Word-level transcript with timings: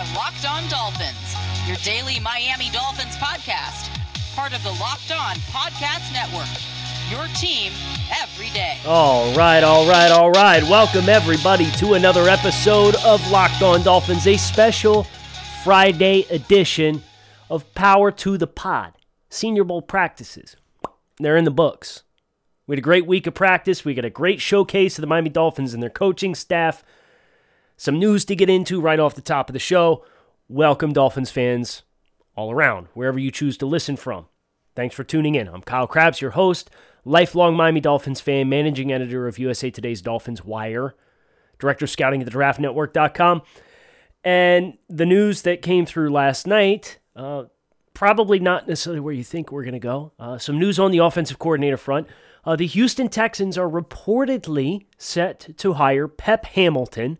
are 0.00 0.14
Locked 0.14 0.46
On 0.48 0.66
Dolphins, 0.70 1.36
your 1.66 1.76
daily 1.78 2.18
Miami 2.20 2.70
Dolphins 2.70 3.16
podcast, 3.16 3.90
part 4.34 4.56
of 4.56 4.62
the 4.62 4.70
Locked 4.80 5.12
On 5.12 5.36
Podcast 5.52 6.10
Network. 6.14 6.48
Your 7.10 7.26
team 7.36 7.70
every 8.22 8.48
day. 8.50 8.78
All 8.86 9.34
right, 9.34 9.62
all 9.62 9.86
right, 9.86 10.10
all 10.10 10.30
right. 10.30 10.62
Welcome, 10.62 11.10
everybody, 11.10 11.70
to 11.72 11.94
another 11.94 12.30
episode 12.30 12.94
of 13.04 13.20
Locked 13.30 13.60
On 13.60 13.82
Dolphins, 13.82 14.26
a 14.26 14.38
special 14.38 15.06
Friday 15.64 16.24
edition 16.30 17.02
of 17.50 17.70
Power 17.74 18.10
to 18.10 18.38
the 18.38 18.46
Pod. 18.46 18.94
Senior 19.28 19.64
Bowl 19.64 19.82
practices. 19.82 20.56
They're 21.18 21.36
in 21.36 21.44
the 21.44 21.50
books. 21.50 22.04
We 22.66 22.72
had 22.74 22.78
a 22.78 22.82
great 22.82 23.06
week 23.06 23.26
of 23.26 23.34
practice. 23.34 23.84
We 23.84 23.92
got 23.92 24.06
a 24.06 24.10
great 24.10 24.40
showcase 24.40 24.96
of 24.96 25.02
the 25.02 25.08
Miami 25.08 25.28
Dolphins 25.28 25.74
and 25.74 25.82
their 25.82 25.90
coaching 25.90 26.34
staff. 26.34 26.82
Some 27.80 27.98
news 27.98 28.26
to 28.26 28.36
get 28.36 28.50
into 28.50 28.78
right 28.78 29.00
off 29.00 29.14
the 29.14 29.22
top 29.22 29.48
of 29.48 29.54
the 29.54 29.58
show. 29.58 30.04
Welcome, 30.48 30.92
Dolphins 30.92 31.30
fans, 31.30 31.82
all 32.36 32.52
around, 32.52 32.88
wherever 32.92 33.18
you 33.18 33.30
choose 33.30 33.56
to 33.56 33.64
listen 33.64 33.96
from. 33.96 34.26
Thanks 34.76 34.94
for 34.94 35.02
tuning 35.02 35.34
in. 35.34 35.48
I'm 35.48 35.62
Kyle 35.62 35.86
Crabbs, 35.86 36.20
your 36.20 36.32
host, 36.32 36.68
lifelong 37.06 37.56
Miami 37.56 37.80
Dolphins 37.80 38.20
fan, 38.20 38.50
managing 38.50 38.92
editor 38.92 39.26
of 39.26 39.38
USA 39.38 39.70
Today's 39.70 40.02
Dolphins 40.02 40.44
Wire, 40.44 40.94
director 41.58 41.86
of 41.86 41.90
scouting 41.90 42.20
at 42.20 42.30
the 42.30 42.38
draftnetwork.com. 42.38 43.40
And 44.24 44.76
the 44.90 45.06
news 45.06 45.40
that 45.40 45.62
came 45.62 45.86
through 45.86 46.10
last 46.10 46.46
night, 46.46 46.98
uh, 47.16 47.44
probably 47.94 48.40
not 48.40 48.68
necessarily 48.68 49.00
where 49.00 49.14
you 49.14 49.24
think 49.24 49.50
we're 49.50 49.64
going 49.64 49.72
to 49.72 49.78
go. 49.78 50.12
Uh, 50.18 50.36
some 50.36 50.58
news 50.58 50.78
on 50.78 50.90
the 50.90 50.98
offensive 50.98 51.38
coordinator 51.38 51.78
front. 51.78 52.08
Uh, 52.44 52.56
the 52.56 52.66
Houston 52.66 53.08
Texans 53.08 53.56
are 53.56 53.70
reportedly 53.70 54.84
set 54.98 55.56
to 55.56 55.72
hire 55.72 56.08
Pep 56.08 56.44
Hamilton 56.44 57.16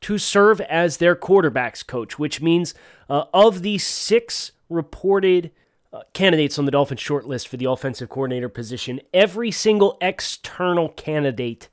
to 0.00 0.18
serve 0.18 0.60
as 0.62 0.98
their 0.98 1.16
quarterbacks 1.16 1.86
coach, 1.86 2.18
which 2.18 2.40
means 2.40 2.74
uh, 3.08 3.24
of 3.34 3.62
the 3.62 3.78
six 3.78 4.52
reported 4.68 5.50
uh, 5.92 6.02
candidates 6.12 6.58
on 6.58 6.64
the 6.64 6.70
Dolphins 6.70 7.00
shortlist 7.00 7.48
for 7.48 7.56
the 7.56 7.64
offensive 7.64 8.08
coordinator 8.08 8.48
position, 8.48 9.00
every 9.14 9.50
single 9.50 9.96
external 10.00 10.90
candidate 10.90 11.68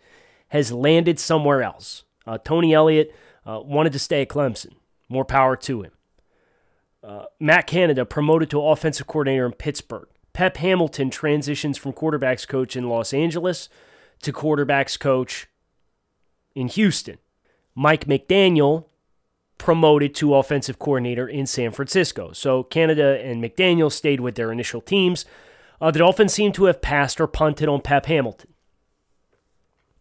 has 0.49 0.71
landed 0.71 1.19
somewhere 1.19 1.61
else. 1.61 2.03
Uh, 2.25 2.37
Tony 2.37 2.73
Elliott 2.73 3.13
uh, 3.45 3.59
wanted 3.63 3.93
to 3.93 3.99
stay 3.99 4.21
at 4.21 4.29
Clemson. 4.29 4.73
More 5.09 5.25
power 5.25 5.55
to 5.57 5.83
him. 5.83 5.91
Uh, 7.03 7.25
Matt 7.39 7.67
Canada 7.67 8.05
promoted 8.05 8.49
to 8.49 8.61
offensive 8.61 9.05
coordinator 9.05 9.45
in 9.45 9.51
Pittsburgh. 9.51 10.07
Pep 10.33 10.57
Hamilton 10.57 11.09
transitions 11.09 11.77
from 11.77 11.93
quarterbacks 11.93 12.47
coach 12.47 12.75
in 12.75 12.89
Los 12.89 13.13
Angeles 13.13 13.69
to 14.21 14.33
quarterbacks 14.33 14.99
coach 14.99 15.47
in 16.55 16.67
Houston. 16.67 17.17
Mike 17.75 18.05
McDaniel 18.05 18.85
promoted 19.57 20.15
to 20.15 20.35
offensive 20.35 20.79
coordinator 20.79 21.27
in 21.27 21.45
San 21.45 21.71
Francisco. 21.71 22.31
So 22.31 22.63
Canada 22.63 23.19
and 23.23 23.43
McDaniel 23.43 23.91
stayed 23.91 24.19
with 24.19 24.35
their 24.35 24.51
initial 24.51 24.81
teams. 24.81 25.25
Uh, 25.79 25.91
the 25.91 25.99
Dolphins 25.99 26.33
seem 26.33 26.51
to 26.53 26.65
have 26.65 26.81
passed 26.81 27.19
or 27.19 27.27
punted 27.27 27.67
on 27.67 27.81
Pep 27.81 28.05
Hamilton, 28.05 28.53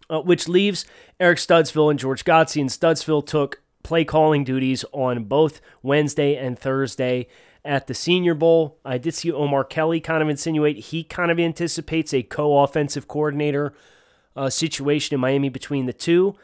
uh, 0.08 0.20
which 0.20 0.48
leaves 0.48 0.84
Eric 1.19 1.39
Studesville 1.39 1.91
and 1.91 1.98
George 1.98 2.25
Godsey. 2.25 2.61
And 2.61 2.70
Studesville 2.70 3.27
took 3.27 3.62
play 3.83 4.05
calling 4.05 4.44
duties 4.44 4.84
on 4.92 5.25
both 5.25 5.61
Wednesday 5.83 6.36
and 6.36 6.59
Thursday 6.59 7.27
at 7.64 7.86
the 7.86 7.94
Senior 7.94 8.34
Bowl. 8.34 8.78
I 8.84 8.98
did 8.98 9.14
see 9.14 9.33
Omar 9.33 9.64
Kelly 9.64 10.00
kind 10.00 10.22
of 10.22 10.28
insinuate 10.28 10.77
he 10.77 11.05
kind 11.05 11.31
of 11.31 11.38
anticipates 11.38 12.12
a 12.12 12.22
co 12.22 12.61
offensive 12.61 13.09
coordinator 13.09 13.75
uh, 14.36 14.50
situation 14.50 15.14
in 15.14 15.20
Miami 15.20 15.48
between 15.48 15.86
the 15.86 15.92
two. 15.92 16.36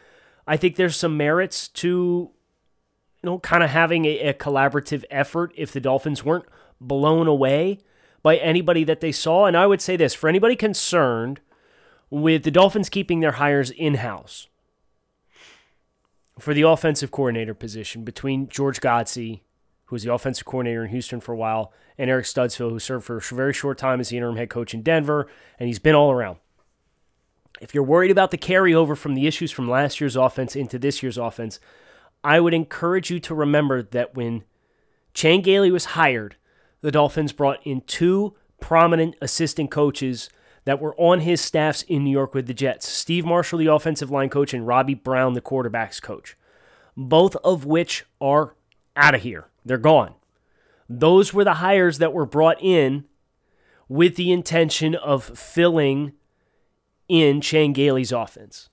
I 0.50 0.56
think 0.56 0.76
there's 0.76 0.96
some 0.96 1.16
merits 1.16 1.68
to 1.68 1.88
you 1.88 3.22
know 3.22 3.38
kind 3.38 3.62
of 3.62 3.70
having 3.70 4.04
a, 4.04 4.18
a 4.18 4.34
collaborative 4.34 5.04
effort 5.10 5.52
if 5.56 5.72
the 5.72 5.80
Dolphins 5.80 6.24
weren't 6.24 6.46
blown 6.80 7.26
away 7.26 7.78
by 8.22 8.36
anybody 8.36 8.82
that 8.84 9.00
they 9.00 9.12
saw. 9.12 9.46
And 9.46 9.56
I 9.56 9.66
would 9.66 9.80
say 9.80 9.96
this 9.96 10.14
for 10.14 10.28
anybody 10.28 10.56
concerned 10.56 11.40
with 12.10 12.42
the 12.42 12.50
Dolphins 12.50 12.88
keeping 12.88 13.20
their 13.20 13.32
hires 13.32 13.70
in 13.70 13.94
house 13.94 14.48
for 16.38 16.52
the 16.52 16.62
offensive 16.62 17.10
coordinator 17.10 17.54
position 17.54 18.02
between 18.02 18.48
George 18.48 18.80
Godsey 18.80 19.42
who 19.90 19.94
was 19.94 20.04
the 20.04 20.12
offensive 20.12 20.44
coordinator 20.44 20.84
in 20.84 20.90
Houston 20.90 21.18
for 21.18 21.32
a 21.32 21.36
while, 21.36 21.72
and 21.98 22.08
Eric 22.08 22.24
Studesville, 22.24 22.70
who 22.70 22.78
served 22.78 23.04
for 23.04 23.16
a 23.16 23.20
very 23.20 23.52
short 23.52 23.76
time 23.76 23.98
as 23.98 24.10
the 24.10 24.16
interim 24.16 24.36
head 24.36 24.48
coach 24.48 24.72
in 24.72 24.82
Denver, 24.82 25.26
and 25.58 25.66
he's 25.66 25.80
been 25.80 25.96
all 25.96 26.12
around. 26.12 26.38
If 27.60 27.74
you're 27.74 27.84
worried 27.84 28.10
about 28.10 28.30
the 28.30 28.38
carryover 28.38 28.96
from 28.96 29.14
the 29.14 29.26
issues 29.26 29.50
from 29.52 29.68
last 29.68 30.00
year's 30.00 30.16
offense 30.16 30.56
into 30.56 30.78
this 30.78 31.02
year's 31.02 31.18
offense, 31.18 31.60
I 32.24 32.40
would 32.40 32.54
encourage 32.54 33.10
you 33.10 33.20
to 33.20 33.34
remember 33.34 33.82
that 33.82 34.14
when 34.14 34.44
Chan 35.14 35.42
Gailey 35.42 35.70
was 35.70 35.86
hired, 35.86 36.36
the 36.80 36.90
Dolphins 36.90 37.32
brought 37.32 37.64
in 37.64 37.82
two 37.82 38.34
prominent 38.60 39.16
assistant 39.20 39.70
coaches 39.70 40.30
that 40.64 40.80
were 40.80 40.94
on 40.96 41.20
his 41.20 41.40
staffs 41.40 41.82
in 41.82 42.04
New 42.04 42.10
York 42.10 42.34
with 42.34 42.46
the 42.46 42.54
Jets 42.54 42.88
Steve 42.88 43.24
Marshall, 43.24 43.58
the 43.58 43.66
offensive 43.66 44.10
line 44.10 44.28
coach, 44.28 44.54
and 44.54 44.66
Robbie 44.66 44.94
Brown, 44.94 45.34
the 45.34 45.40
quarterbacks 45.40 46.00
coach, 46.00 46.36
both 46.96 47.36
of 47.36 47.64
which 47.64 48.04
are 48.20 48.54
out 48.96 49.14
of 49.14 49.22
here. 49.22 49.46
They're 49.64 49.78
gone. 49.78 50.14
Those 50.88 51.32
were 51.32 51.44
the 51.44 51.54
hires 51.54 51.98
that 51.98 52.12
were 52.12 52.26
brought 52.26 52.62
in 52.62 53.04
with 53.88 54.16
the 54.16 54.32
intention 54.32 54.94
of 54.94 55.24
filling 55.38 56.12
in 57.10 57.40
Chan 57.40 57.72
Gailey's 57.72 58.12
offense. 58.12 58.70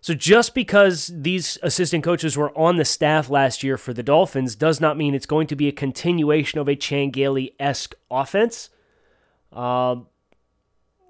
So 0.00 0.14
just 0.14 0.54
because 0.54 1.12
these 1.14 1.58
assistant 1.62 2.02
coaches 2.02 2.36
were 2.36 2.56
on 2.56 2.76
the 2.76 2.84
staff 2.84 3.28
last 3.28 3.62
year 3.62 3.76
for 3.76 3.92
the 3.92 4.02
Dolphins 4.02 4.56
does 4.56 4.80
not 4.80 4.96
mean 4.96 5.14
it's 5.14 5.26
going 5.26 5.46
to 5.48 5.56
be 5.56 5.68
a 5.68 5.72
continuation 5.72 6.58
of 6.58 6.68
a 6.68 6.76
Chan 6.76 7.10
Gailey 7.10 7.54
esque 7.60 7.94
offense. 8.10 8.70
Uh, 9.52 9.96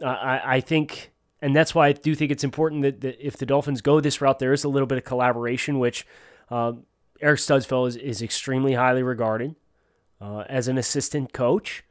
I, 0.04 0.40
I 0.56 0.60
think, 0.60 1.12
and 1.40 1.54
that's 1.54 1.74
why 1.74 1.88
I 1.88 1.92
do 1.92 2.14
think 2.14 2.32
it's 2.32 2.44
important 2.44 2.82
that, 2.82 3.00
that, 3.02 3.24
if 3.24 3.36
the 3.36 3.46
Dolphins 3.46 3.82
go 3.82 4.00
this 4.00 4.20
route, 4.20 4.38
there 4.38 4.52
is 4.52 4.64
a 4.64 4.68
little 4.68 4.86
bit 4.86 4.98
of 4.98 5.04
collaboration, 5.04 5.78
which 5.78 6.06
uh, 6.50 6.72
Eric 7.20 7.38
Studesville 7.38 7.86
is, 7.86 7.96
is 7.96 8.22
extremely 8.22 8.74
highly 8.74 9.02
regarded 9.02 9.54
uh, 10.20 10.44
as 10.48 10.68
an 10.68 10.78
assistant 10.78 11.32
coach. 11.32 11.84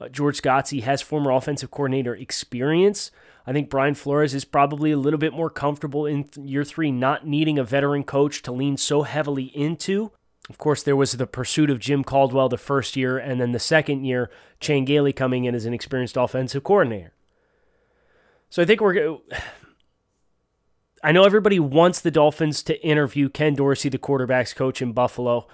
Uh, 0.00 0.08
George 0.08 0.40
Godsey 0.40 0.82
has 0.82 1.02
former 1.02 1.30
offensive 1.30 1.70
coordinator 1.70 2.14
experience. 2.14 3.10
I 3.46 3.52
think 3.52 3.68
Brian 3.68 3.94
Flores 3.94 4.34
is 4.34 4.44
probably 4.44 4.90
a 4.92 4.96
little 4.96 5.18
bit 5.18 5.32
more 5.32 5.50
comfortable 5.50 6.06
in 6.06 6.28
year 6.36 6.64
three, 6.64 6.90
not 6.90 7.26
needing 7.26 7.58
a 7.58 7.64
veteran 7.64 8.04
coach 8.04 8.42
to 8.42 8.52
lean 8.52 8.76
so 8.76 9.02
heavily 9.02 9.44
into. 9.44 10.12
Of 10.48 10.58
course, 10.58 10.82
there 10.82 10.96
was 10.96 11.12
the 11.12 11.26
pursuit 11.26 11.70
of 11.70 11.78
Jim 11.78 12.02
Caldwell 12.02 12.48
the 12.48 12.56
first 12.58 12.96
year, 12.96 13.18
and 13.18 13.40
then 13.40 13.52
the 13.52 13.58
second 13.58 14.04
year, 14.04 14.30
Chan 14.58 14.84
Gailey 14.86 15.12
coming 15.12 15.44
in 15.44 15.54
as 15.54 15.66
an 15.66 15.74
experienced 15.74 16.16
offensive 16.16 16.64
coordinator. 16.64 17.12
So 18.48 18.62
I 18.62 18.64
think 18.64 18.80
we're 18.80 19.18
I 21.02 21.12
know 21.12 21.24
everybody 21.24 21.58
wants 21.58 22.00
the 22.00 22.10
Dolphins 22.10 22.62
to 22.64 22.82
interview 22.84 23.30
Ken 23.30 23.54
Dorsey, 23.54 23.88
the 23.88 23.96
quarterback's 23.96 24.52
coach 24.52 24.82
in 24.82 24.92
Buffalo. 24.92 25.48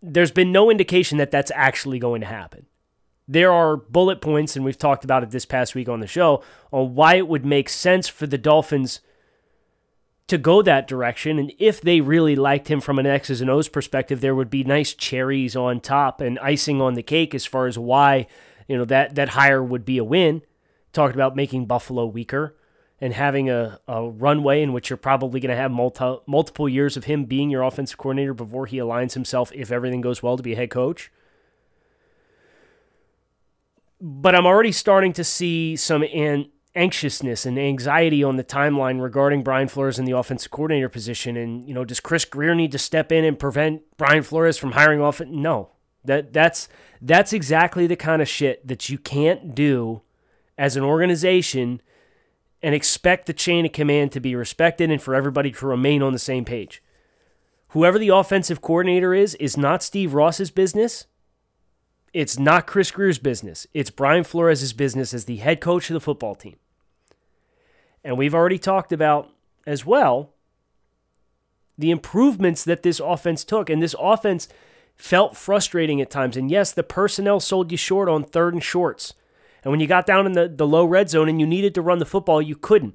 There's 0.00 0.30
been 0.30 0.52
no 0.52 0.70
indication 0.70 1.18
that 1.18 1.30
that's 1.30 1.52
actually 1.54 1.98
going 1.98 2.22
to 2.22 2.26
happen. 2.26 2.66
There 3.26 3.52
are 3.52 3.76
bullet 3.76 4.20
points, 4.20 4.54
and 4.54 4.64
we've 4.64 4.78
talked 4.78 5.04
about 5.04 5.22
it 5.22 5.30
this 5.30 5.46
past 5.46 5.74
week 5.74 5.88
on 5.88 6.00
the 6.00 6.06
show, 6.06 6.42
on 6.70 6.94
why 6.94 7.14
it 7.14 7.26
would 7.26 7.44
make 7.44 7.68
sense 7.68 8.06
for 8.06 8.26
the 8.26 8.36
Dolphins 8.36 9.00
to 10.26 10.38
go 10.38 10.62
that 10.62 10.86
direction. 10.86 11.38
And 11.38 11.52
if 11.58 11.80
they 11.80 12.00
really 12.00 12.36
liked 12.36 12.68
him 12.68 12.80
from 12.80 12.98
an 12.98 13.06
X's 13.06 13.40
and 13.40 13.50
O's 13.50 13.68
perspective, 13.68 14.20
there 14.20 14.34
would 14.34 14.50
be 14.50 14.64
nice 14.64 14.92
cherries 14.94 15.56
on 15.56 15.80
top 15.80 16.20
and 16.20 16.38
icing 16.38 16.80
on 16.80 16.94
the 16.94 17.02
cake 17.02 17.34
as 17.34 17.46
far 17.46 17.66
as 17.66 17.78
why, 17.78 18.26
you 18.68 18.76
know, 18.76 18.84
that, 18.86 19.14
that 19.14 19.30
hire 19.30 19.62
would 19.62 19.84
be 19.84 19.98
a 19.98 20.04
win. 20.04 20.42
Talked 20.92 21.14
about 21.14 21.36
making 21.36 21.66
Buffalo 21.66 22.06
weaker 22.06 22.56
and 23.00 23.12
having 23.12 23.50
a, 23.50 23.80
a 23.88 24.08
runway 24.08 24.62
in 24.62 24.72
which 24.72 24.88
you're 24.88 24.96
probably 24.96 25.40
going 25.40 25.50
to 25.50 25.56
have 25.56 25.70
multi, 25.70 26.18
multiple 26.26 26.68
years 26.68 26.96
of 26.96 27.04
him 27.04 27.24
being 27.24 27.50
your 27.50 27.62
offensive 27.62 27.98
coordinator 27.98 28.32
before 28.32 28.66
he 28.66 28.78
aligns 28.78 29.14
himself, 29.14 29.50
if 29.54 29.72
everything 29.72 30.00
goes 30.00 30.22
well, 30.22 30.36
to 30.36 30.42
be 30.42 30.52
a 30.52 30.56
head 30.56 30.70
coach. 30.70 31.10
But 34.00 34.34
I'm 34.34 34.46
already 34.46 34.72
starting 34.72 35.12
to 35.14 35.24
see 35.24 35.76
some 35.76 36.02
an- 36.02 36.50
anxiousness 36.74 37.46
and 37.46 37.58
anxiety 37.58 38.24
on 38.24 38.36
the 38.36 38.44
timeline 38.44 39.00
regarding 39.00 39.42
Brian 39.42 39.68
Flores 39.68 39.98
in 39.98 40.04
the 40.04 40.16
offensive 40.16 40.50
coordinator 40.50 40.88
position. 40.88 41.36
And, 41.36 41.66
you 41.66 41.74
know, 41.74 41.84
does 41.84 42.00
Chris 42.00 42.24
Grier 42.24 42.54
need 42.54 42.72
to 42.72 42.78
step 42.78 43.12
in 43.12 43.24
and 43.24 43.38
prevent 43.38 43.82
Brian 43.96 44.22
Flores 44.22 44.58
from 44.58 44.72
hiring 44.72 45.00
off? 45.00 45.20
No. 45.20 45.70
That 46.04 46.34
that's 46.34 46.68
that's 47.00 47.32
exactly 47.32 47.86
the 47.86 47.96
kind 47.96 48.20
of 48.20 48.28
shit 48.28 48.66
that 48.68 48.90
you 48.90 48.98
can't 48.98 49.54
do 49.54 50.02
as 50.58 50.76
an 50.76 50.82
organization– 50.82 51.80
and 52.64 52.74
expect 52.74 53.26
the 53.26 53.34
chain 53.34 53.66
of 53.66 53.72
command 53.72 54.10
to 54.10 54.20
be 54.20 54.34
respected 54.34 54.90
and 54.90 55.02
for 55.02 55.14
everybody 55.14 55.52
to 55.52 55.66
remain 55.66 56.02
on 56.02 56.14
the 56.14 56.18
same 56.18 56.46
page. 56.46 56.82
Whoever 57.68 57.98
the 57.98 58.08
offensive 58.08 58.62
coordinator 58.62 59.12
is, 59.12 59.34
is 59.34 59.58
not 59.58 59.82
Steve 59.82 60.14
Ross's 60.14 60.50
business. 60.50 61.06
It's 62.14 62.38
not 62.38 62.68
Chris 62.68 62.92
Grier's 62.92 63.18
business. 63.18 63.66
It's 63.74 63.90
Brian 63.90 64.22
Flores' 64.22 64.72
business 64.72 65.12
as 65.12 65.24
the 65.24 65.38
head 65.38 65.60
coach 65.60 65.90
of 65.90 65.94
the 65.94 66.00
football 66.00 66.36
team. 66.36 66.56
And 68.04 68.16
we've 68.16 68.34
already 68.34 68.58
talked 68.58 68.92
about 68.92 69.30
as 69.66 69.84
well 69.84 70.30
the 71.76 71.90
improvements 71.90 72.62
that 72.64 72.84
this 72.84 73.00
offense 73.00 73.42
took. 73.42 73.68
And 73.68 73.82
this 73.82 73.96
offense 73.98 74.46
felt 74.94 75.36
frustrating 75.36 76.00
at 76.00 76.08
times. 76.08 76.36
And 76.36 76.52
yes, 76.52 76.70
the 76.70 76.84
personnel 76.84 77.40
sold 77.40 77.72
you 77.72 77.76
short 77.76 78.08
on 78.08 78.22
third 78.22 78.54
and 78.54 78.62
shorts. 78.62 79.14
And 79.64 79.72
when 79.72 79.80
you 79.80 79.88
got 79.88 80.06
down 80.06 80.24
in 80.24 80.32
the, 80.32 80.46
the 80.46 80.68
low 80.68 80.84
red 80.84 81.10
zone 81.10 81.28
and 81.28 81.40
you 81.40 81.48
needed 81.48 81.74
to 81.74 81.82
run 81.82 81.98
the 81.98 82.06
football, 82.06 82.40
you 82.40 82.54
couldn't. 82.54 82.94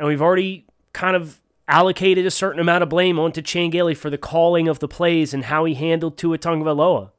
And 0.00 0.08
we've 0.08 0.22
already 0.22 0.66
kind 0.92 1.14
of 1.14 1.39
allocated 1.70 2.26
a 2.26 2.30
certain 2.30 2.60
amount 2.60 2.82
of 2.82 2.88
blame 2.88 3.18
onto 3.18 3.40
Chan 3.40 3.70
Gailey 3.70 3.94
for 3.94 4.10
the 4.10 4.18
calling 4.18 4.68
of 4.68 4.80
the 4.80 4.88
plays 4.88 5.32
and 5.32 5.44
how 5.44 5.64
he 5.64 5.74
handled 5.74 6.18
Tua 6.18 6.36
Tagovailoa. 6.36 7.10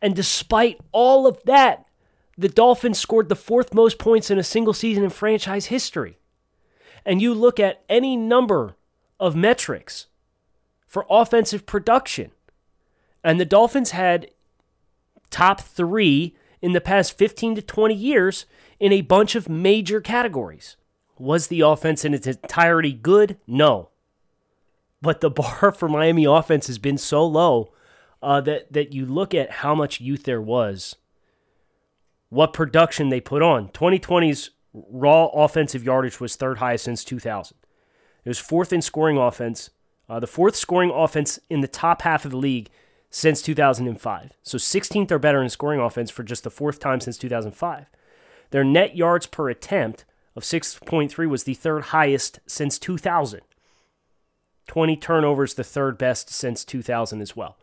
And 0.00 0.14
despite 0.14 0.78
all 0.92 1.26
of 1.26 1.42
that, 1.44 1.86
the 2.38 2.48
Dolphins 2.48 2.98
scored 3.00 3.28
the 3.28 3.34
fourth 3.34 3.74
most 3.74 3.98
points 3.98 4.30
in 4.30 4.38
a 4.38 4.44
single 4.44 4.72
season 4.72 5.02
in 5.02 5.10
franchise 5.10 5.66
history. 5.66 6.18
And 7.04 7.20
you 7.20 7.34
look 7.34 7.58
at 7.58 7.82
any 7.88 8.16
number 8.16 8.76
of 9.18 9.34
metrics 9.34 10.06
for 10.86 11.06
offensive 11.10 11.66
production, 11.66 12.30
and 13.24 13.40
the 13.40 13.44
Dolphins 13.44 13.90
had 13.90 14.30
top 15.30 15.60
three 15.60 16.36
in 16.62 16.72
the 16.72 16.80
past 16.80 17.16
15 17.18 17.56
to 17.56 17.62
20 17.62 17.94
years 17.94 18.46
in 18.78 18.92
a 18.92 19.00
bunch 19.00 19.34
of 19.34 19.48
major 19.48 20.00
categories. 20.00 20.76
Was 21.18 21.46
the 21.46 21.60
offense 21.60 22.04
in 22.04 22.14
its 22.14 22.26
entirety 22.26 22.92
good? 22.92 23.38
No. 23.46 23.90
But 25.00 25.20
the 25.20 25.30
bar 25.42 25.72
for 25.72 25.88
Miami 25.88 26.24
offense 26.24 26.66
has 26.66 26.78
been 26.78 26.98
so 26.98 27.26
low 27.26 27.72
uh, 28.22 28.40
that, 28.42 28.72
that 28.72 28.92
you 28.92 29.06
look 29.06 29.34
at 29.34 29.50
how 29.50 29.74
much 29.74 30.00
youth 30.00 30.24
there 30.24 30.40
was, 30.40 30.96
what 32.28 32.52
production 32.52 33.08
they 33.08 33.20
put 33.20 33.42
on. 33.42 33.68
2020's 33.68 34.50
raw 34.72 35.26
offensive 35.26 35.84
yardage 35.84 36.20
was 36.20 36.36
third 36.36 36.58
highest 36.58 36.84
since 36.84 37.04
2000. 37.04 37.56
It 38.24 38.28
was 38.28 38.38
fourth 38.38 38.72
in 38.72 38.82
scoring 38.82 39.16
offense, 39.16 39.70
uh, 40.08 40.20
the 40.20 40.26
fourth 40.26 40.56
scoring 40.56 40.90
offense 40.90 41.38
in 41.48 41.60
the 41.60 41.68
top 41.68 42.02
half 42.02 42.24
of 42.24 42.32
the 42.32 42.36
league 42.36 42.70
since 43.10 43.40
2005. 43.42 44.32
So 44.42 44.58
16th 44.58 45.10
or 45.10 45.18
better 45.18 45.42
in 45.42 45.48
scoring 45.48 45.80
offense 45.80 46.10
for 46.10 46.22
just 46.22 46.44
the 46.44 46.50
fourth 46.50 46.80
time 46.80 47.00
since 47.00 47.16
2005. 47.16 47.86
Their 48.50 48.64
net 48.64 48.96
yards 48.96 49.26
per 49.26 49.48
attempt 49.48 50.04
of 50.36 50.42
6.3 50.42 51.28
was 51.28 51.44
the 51.44 51.54
third 51.54 51.84
highest 51.84 52.40
since 52.46 52.78
2000. 52.78 53.40
20 54.66 54.96
turnovers, 54.96 55.54
the 55.54 55.64
third 55.64 55.96
best 55.96 56.28
since 56.28 56.64
2000 56.64 57.20
as 57.22 57.34
well. 57.34 57.56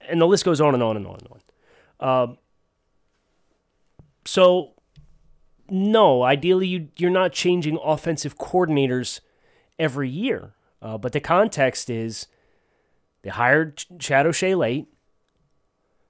And 0.00 0.20
the 0.20 0.26
list 0.26 0.44
goes 0.44 0.60
on 0.60 0.74
and 0.74 0.82
on 0.82 0.96
and 0.96 1.06
on 1.06 1.18
and 1.18 1.28
on. 1.30 1.40
Uh, 1.98 2.34
so, 4.24 4.72
no, 5.70 6.22
ideally, 6.22 6.66
you, 6.66 6.88
you're 6.96 7.10
not 7.10 7.32
changing 7.32 7.78
offensive 7.82 8.36
coordinators 8.36 9.20
every 9.78 10.08
year. 10.08 10.54
Uh, 10.82 10.98
but 10.98 11.12
the 11.12 11.20
context 11.20 11.88
is 11.88 12.26
they 13.22 13.30
hired 13.30 13.84
Chad 13.98 14.26
O'Shea 14.26 14.54
late. 14.54 14.88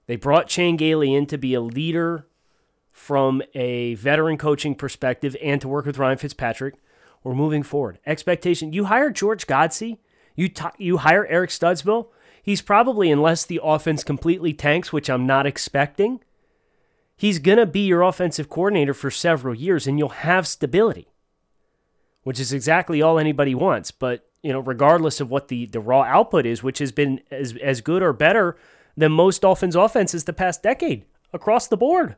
They 0.06 0.16
brought 0.16 0.48
Chan 0.48 0.76
Gailey 0.76 1.14
in 1.14 1.26
to 1.26 1.36
be 1.36 1.54
a 1.54 1.60
leader 1.60 2.26
from 2.96 3.42
a 3.54 3.94
veteran 3.96 4.38
coaching 4.38 4.74
perspective 4.74 5.36
and 5.42 5.60
to 5.60 5.68
work 5.68 5.84
with 5.84 5.98
Ryan 5.98 6.16
Fitzpatrick. 6.16 6.76
We're 7.22 7.34
moving 7.34 7.62
forward. 7.62 7.98
Expectation. 8.06 8.72
You 8.72 8.86
hire 8.86 9.10
George 9.10 9.46
Godsey. 9.46 9.98
You 10.34 10.48
t- 10.48 10.64
you 10.78 10.96
hire 10.96 11.26
Eric 11.26 11.50
Studesville. 11.50 12.08
He's 12.42 12.62
probably, 12.62 13.10
unless 13.10 13.44
the 13.44 13.60
offense 13.62 14.02
completely 14.02 14.54
tanks, 14.54 14.94
which 14.94 15.10
I'm 15.10 15.26
not 15.26 15.44
expecting, 15.44 16.20
he's 17.16 17.38
going 17.38 17.58
to 17.58 17.66
be 17.66 17.80
your 17.80 18.00
offensive 18.00 18.48
coordinator 18.48 18.94
for 18.94 19.10
several 19.10 19.54
years 19.54 19.86
and 19.86 19.98
you'll 19.98 20.08
have 20.08 20.46
stability, 20.46 21.06
which 22.22 22.40
is 22.40 22.50
exactly 22.50 23.02
all 23.02 23.18
anybody 23.18 23.54
wants. 23.54 23.90
But, 23.90 24.26
you 24.42 24.54
know, 24.54 24.60
regardless 24.60 25.20
of 25.20 25.30
what 25.30 25.48
the, 25.48 25.66
the 25.66 25.80
raw 25.80 26.02
output 26.02 26.46
is, 26.46 26.62
which 26.62 26.78
has 26.78 26.92
been 26.92 27.20
as, 27.30 27.54
as 27.62 27.82
good 27.82 28.02
or 28.02 28.14
better 28.14 28.56
than 28.96 29.12
most 29.12 29.42
Dolphins 29.42 29.76
offenses 29.76 30.24
the 30.24 30.32
past 30.32 30.62
decade 30.62 31.04
across 31.34 31.68
the 31.68 31.76
board. 31.76 32.16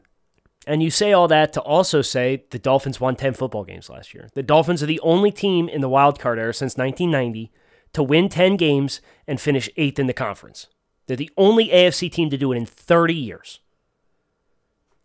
And 0.69 0.83
you 0.83 0.91
say 0.91 1.15
all 1.15 1.29
that 1.29 1.55
to 1.55 1.63
also 1.63 2.03
say 2.03 2.45
the 2.51 2.59
Dolphins 2.59 3.01
won 3.01 3.17
10 3.17 3.33
football 3.33 3.65
games 3.65 3.89
last 3.89 4.13
year. 4.13 4.29
The 4.35 4.43
Dolphins 4.43 4.83
are 4.83 4.87
the 4.87 5.01
only 5.01 5.33
team 5.33 5.67
in 5.67 5.81
the 5.81 5.89
wild 5.89 6.21
card 6.21 6.39
era 6.39 6.53
since 6.53 6.77
1990 6.77 7.51
to 7.95 8.03
win 8.03 8.29
10 8.29 8.59
games 8.59 9.01
and 9.27 9.41
finish 9.41 9.71
eighth 9.79 9.99
in 9.99 10.09
the 10.09 10.13
conference. 10.13 10.67
They're 11.07 11.17
the 11.17 11.31
only 11.39 11.69
AFC 11.71 12.13
team 12.13 12.29
to 12.29 12.37
do 12.37 12.53
it 12.53 12.57
in 12.57 12.67
30 12.67 13.15
years. 13.15 13.61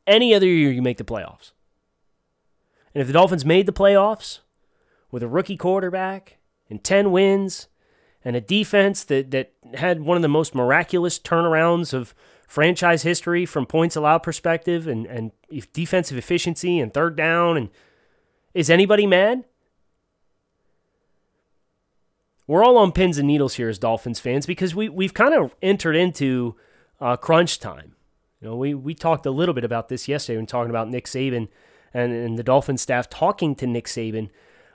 Any 0.06 0.36
other 0.36 0.48
year, 0.48 0.70
you 0.70 0.82
make 0.82 0.98
the 0.98 1.06
playoffs. 1.06 1.54
And 2.94 3.00
if 3.00 3.08
the 3.08 3.14
Dolphins 3.14 3.46
made 3.46 3.66
the 3.66 3.72
playoffs 3.72 4.40
with 5.12 5.24
a 5.24 5.30
rookie 5.30 5.56
quarterback 5.56 6.40
and 6.70 6.84
10 6.84 7.10
wins 7.10 7.70
and 8.26 8.36
a 8.36 8.42
defense 8.42 9.06
that, 9.06 9.32
that 9.32 9.54
had 9.76 10.02
one 10.02 10.18
of 10.18 10.24
the 10.24 10.28
most 10.28 10.54
miraculous 10.54 11.18
turnarounds 11.18 11.94
of 11.94 12.14
franchise 12.48 13.04
history 13.04 13.46
from 13.46 13.66
points 13.66 13.96
allowed 13.96 14.20
perspective 14.20 14.88
and, 14.88 15.06
and 15.06 15.32
defensive 15.74 16.18
efficiency 16.18 16.80
and 16.80 16.94
third 16.94 17.16
down, 17.16 17.58
and 17.58 17.70
is 18.54 18.70
anybody 18.70 19.08
mad? 19.08 19.46
we're 22.48 22.64
all 22.64 22.78
on 22.78 22.92
pins 22.92 23.18
and 23.18 23.28
needles 23.28 23.56
here 23.56 23.70
as 23.70 23.80
Dolphins 23.80 24.20
fans 24.20 24.46
because 24.46 24.76
we 24.76 24.90
we've 24.90 25.14
kind 25.14 25.34
of 25.34 25.56
entered 25.62 25.96
into 25.96 26.56
uh, 27.00 27.16
crunch 27.16 27.60
time. 27.60 27.96
You 28.42 28.50
know, 28.50 28.56
we 28.56 28.74
we 28.74 28.94
talked 28.94 29.26
a 29.26 29.32
little 29.32 29.54
bit 29.54 29.64
about 29.64 29.90
this 29.90 30.08
yesterday 30.08 30.38
when 30.38 30.46
talking 30.46 30.70
about 30.70 30.90
Nick 30.90 31.06
Saban 31.06 31.48
and, 31.94 32.12
and 32.12 32.38
the 32.38 32.44
Dolphin 32.44 32.78
staff 32.78 33.10
talking 33.10 33.56
to 33.56 33.68
Nick 33.68 33.86
Saban, 33.86 34.30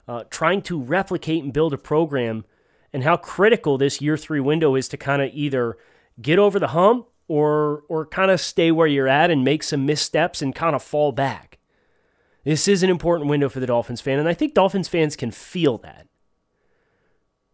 uh, 0.07 0.25
trying 0.31 0.63
to 0.63 0.81
replicate 0.81 1.45
and 1.45 1.53
build 1.53 1.75
a 1.75 1.79
program, 1.79 2.45
and 2.93 3.05
how 3.05 3.17
critical 3.17 3.77
this 3.77 4.01
year 4.01 4.17
three 4.17 4.41
window 4.41 4.75
is 4.75 4.89
to 4.89 4.97
kind 4.97 5.21
of 5.21 5.31
either 5.33 5.77
get 6.21 6.39
over 6.39 6.59
the 6.59 6.69
hump 6.69 7.07
or 7.29 7.85
or 7.89 8.07
kind 8.07 8.31
of 8.31 8.41
stay 8.41 8.71
where 8.73 8.87
you're 8.87 9.09
at 9.09 9.31
and 9.31 9.45
make 9.45 9.63
some 9.63 9.87
missteps 9.87 10.43
and 10.43 10.55
kind 10.55 10.75
of 10.75 10.83
fall 10.83 11.13
back. 11.13 11.59
This 12.45 12.67
is 12.67 12.83
an 12.83 12.91
important 12.91 13.29
window 13.29 13.49
for 13.49 13.61
the 13.61 13.67
Dolphins 13.67 14.01
fan, 14.01 14.19
and 14.19 14.29
I 14.29 14.35
think 14.35 14.55
Dolphins 14.55 14.89
fans 14.89 15.15
can 15.17 15.31
feel 15.31 15.79
that 15.79 16.09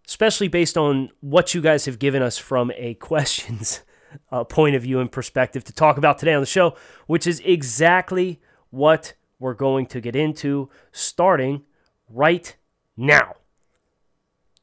especially 0.07 0.49
based 0.49 0.77
on 0.77 1.11
what 1.21 1.55
you 1.55 1.61
guys 1.61 1.87
have 1.87 1.99
given 1.99 2.23
us 2.23 2.39
from 2.39 2.71
a 2.77 2.95
questions 3.01 3.83
uh, 4.31 4.45
point 4.45 4.77
of 4.77 4.83
view 4.83 5.01
and 5.01 5.11
perspective 5.11 5.65
to 5.65 5.73
talk 5.73 5.97
about 5.97 6.19
today 6.19 6.35
on 6.35 6.41
the 6.41 6.47
show, 6.47 6.75
which 7.07 7.27
is 7.27 7.41
exactly 7.45 8.41
what 8.71 9.15
we're 9.39 9.55
going 9.55 9.87
to 9.87 10.01
get 10.01 10.15
into 10.15 10.69
starting 10.93 11.63
right 12.09 12.57
now. 12.97 13.35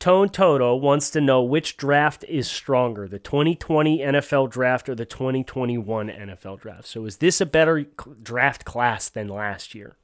Tone 0.02 0.30
Toto 0.30 0.76
wants 0.76 1.10
to 1.12 1.22
know 1.22 1.42
which 1.44 1.78
draft 1.78 2.26
is 2.28 2.50
stronger, 2.50 3.08
the 3.08 3.20
2020 3.20 4.00
NFL 4.00 4.50
draft 4.50 4.90
or 4.90 4.96
the 4.96 5.06
2021 5.06 6.10
NFL 6.10 6.60
draft. 6.60 6.88
So, 6.88 7.06
is 7.06 7.18
this 7.18 7.40
a 7.40 7.46
better 7.46 7.86
draft 8.22 8.66
class 8.66 9.08
than 9.08 9.28
last 9.28 9.76
year? 9.76 9.96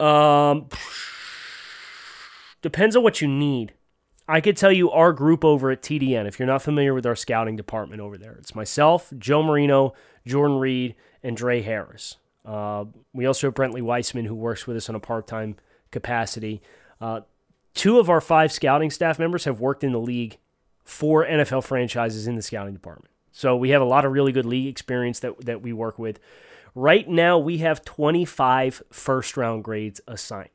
Um, 0.00 0.68
Depends 2.62 2.96
on 2.96 3.02
what 3.02 3.20
you 3.20 3.28
need. 3.28 3.72
I 4.28 4.40
could 4.40 4.56
tell 4.56 4.72
you 4.72 4.90
our 4.90 5.12
group 5.12 5.44
over 5.44 5.70
at 5.70 5.82
TDN, 5.82 6.26
if 6.26 6.38
you're 6.38 6.46
not 6.46 6.62
familiar 6.62 6.94
with 6.94 7.06
our 7.06 7.16
scouting 7.16 7.56
department 7.56 8.00
over 8.00 8.16
there, 8.16 8.32
it's 8.32 8.54
myself, 8.54 9.12
Joe 9.18 9.42
Marino, 9.42 9.92
Jordan 10.26 10.58
Reid, 10.58 10.94
and 11.22 11.36
Drae 11.36 11.62
Harris. 11.62 12.16
Uh, 12.44 12.84
we 13.12 13.26
also 13.26 13.48
have 13.48 13.54
Brentley 13.54 13.82
Weissman, 13.82 14.26
who 14.26 14.34
works 14.34 14.66
with 14.66 14.76
us 14.76 14.88
on 14.88 14.94
a 14.94 15.00
part 15.00 15.26
time 15.26 15.56
capacity. 15.90 16.62
Uh, 17.00 17.20
two 17.80 17.98
of 17.98 18.10
our 18.10 18.20
five 18.20 18.52
scouting 18.52 18.90
staff 18.90 19.18
members 19.18 19.44
have 19.44 19.58
worked 19.58 19.82
in 19.82 19.92
the 19.92 19.98
league 19.98 20.36
for 20.84 21.24
NFL 21.24 21.64
franchises 21.64 22.26
in 22.26 22.36
the 22.36 22.42
scouting 22.42 22.74
department. 22.74 23.10
So 23.32 23.56
we 23.56 23.70
have 23.70 23.80
a 23.80 23.86
lot 23.86 24.04
of 24.04 24.12
really 24.12 24.32
good 24.32 24.44
league 24.44 24.66
experience 24.66 25.20
that, 25.20 25.46
that 25.46 25.62
we 25.62 25.72
work 25.72 25.98
with. 25.98 26.20
Right 26.74 27.08
now, 27.08 27.38
we 27.38 27.56
have 27.58 27.82
25 27.82 28.82
first 28.92 29.34
round 29.38 29.64
grades 29.64 29.98
assigned. 30.06 30.50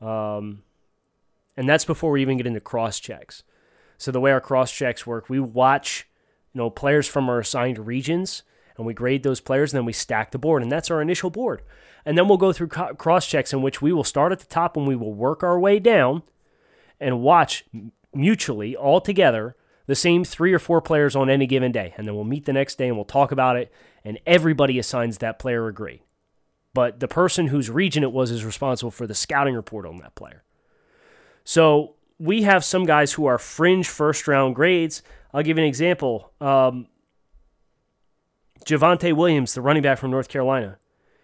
Um, 0.00 0.62
and 1.56 1.68
that's 1.68 1.84
before 1.84 2.12
we 2.12 2.22
even 2.22 2.36
get 2.36 2.46
into 2.46 2.60
cross 2.60 3.00
checks. 3.00 3.42
So 3.98 4.12
the 4.12 4.20
way 4.20 4.30
our 4.30 4.40
cross 4.40 4.70
checks 4.70 5.04
work, 5.04 5.28
we 5.28 5.40
watch, 5.40 6.06
you 6.54 6.58
know, 6.58 6.70
players 6.70 7.08
from 7.08 7.28
our 7.28 7.40
assigned 7.40 7.84
regions 7.84 8.44
and 8.76 8.86
we 8.86 8.94
grade 8.94 9.22
those 9.22 9.40
players 9.40 9.72
and 9.72 9.78
then 9.78 9.86
we 9.86 9.92
stack 9.92 10.30
the 10.30 10.38
board 10.38 10.62
and 10.62 10.70
that's 10.70 10.90
our 10.90 11.02
initial 11.02 11.30
board. 11.30 11.62
And 12.04 12.18
then 12.18 12.28
we'll 12.28 12.38
go 12.38 12.52
through 12.52 12.68
cross 12.68 13.26
checks 13.26 13.52
in 13.52 13.62
which 13.62 13.80
we 13.80 13.92
will 13.92 14.04
start 14.04 14.32
at 14.32 14.40
the 14.40 14.46
top 14.46 14.76
and 14.76 14.86
we 14.86 14.96
will 14.96 15.14
work 15.14 15.42
our 15.42 15.58
way 15.58 15.78
down 15.78 16.22
and 16.98 17.20
watch 17.20 17.64
mutually 18.14 18.74
all 18.74 19.00
together 19.00 19.56
the 19.86 19.94
same 19.94 20.24
three 20.24 20.52
or 20.52 20.58
four 20.58 20.80
players 20.80 21.14
on 21.16 21.30
any 21.30 21.46
given 21.46 21.72
day. 21.72 21.94
And 21.96 22.06
then 22.06 22.14
we'll 22.14 22.24
meet 22.24 22.44
the 22.44 22.52
next 22.52 22.78
day 22.78 22.88
and 22.88 22.96
we'll 22.96 23.04
talk 23.04 23.32
about 23.32 23.56
it 23.56 23.72
and 24.04 24.18
everybody 24.26 24.78
assigns 24.78 25.18
that 25.18 25.38
player 25.38 25.66
a 25.68 25.74
grade. 25.74 26.00
But 26.74 27.00
the 27.00 27.08
person 27.08 27.48
whose 27.48 27.70
region 27.70 28.02
it 28.02 28.12
was 28.12 28.30
is 28.30 28.44
responsible 28.44 28.90
for 28.90 29.06
the 29.06 29.14
scouting 29.14 29.54
report 29.54 29.86
on 29.86 29.98
that 29.98 30.14
player. 30.14 30.42
So 31.44 31.96
we 32.18 32.42
have 32.42 32.64
some 32.64 32.84
guys 32.84 33.12
who 33.12 33.26
are 33.26 33.38
fringe 33.38 33.88
first 33.88 34.26
round 34.26 34.54
grades. 34.54 35.02
I'll 35.34 35.42
give 35.42 35.58
you 35.58 35.64
an 35.64 35.68
example. 35.68 36.32
Um, 36.40 36.86
Javonte 38.64 39.12
Williams, 39.14 39.54
the 39.54 39.60
running 39.60 39.82
back 39.82 39.98
from 39.98 40.10
North 40.10 40.28
Carolina, 40.28 40.78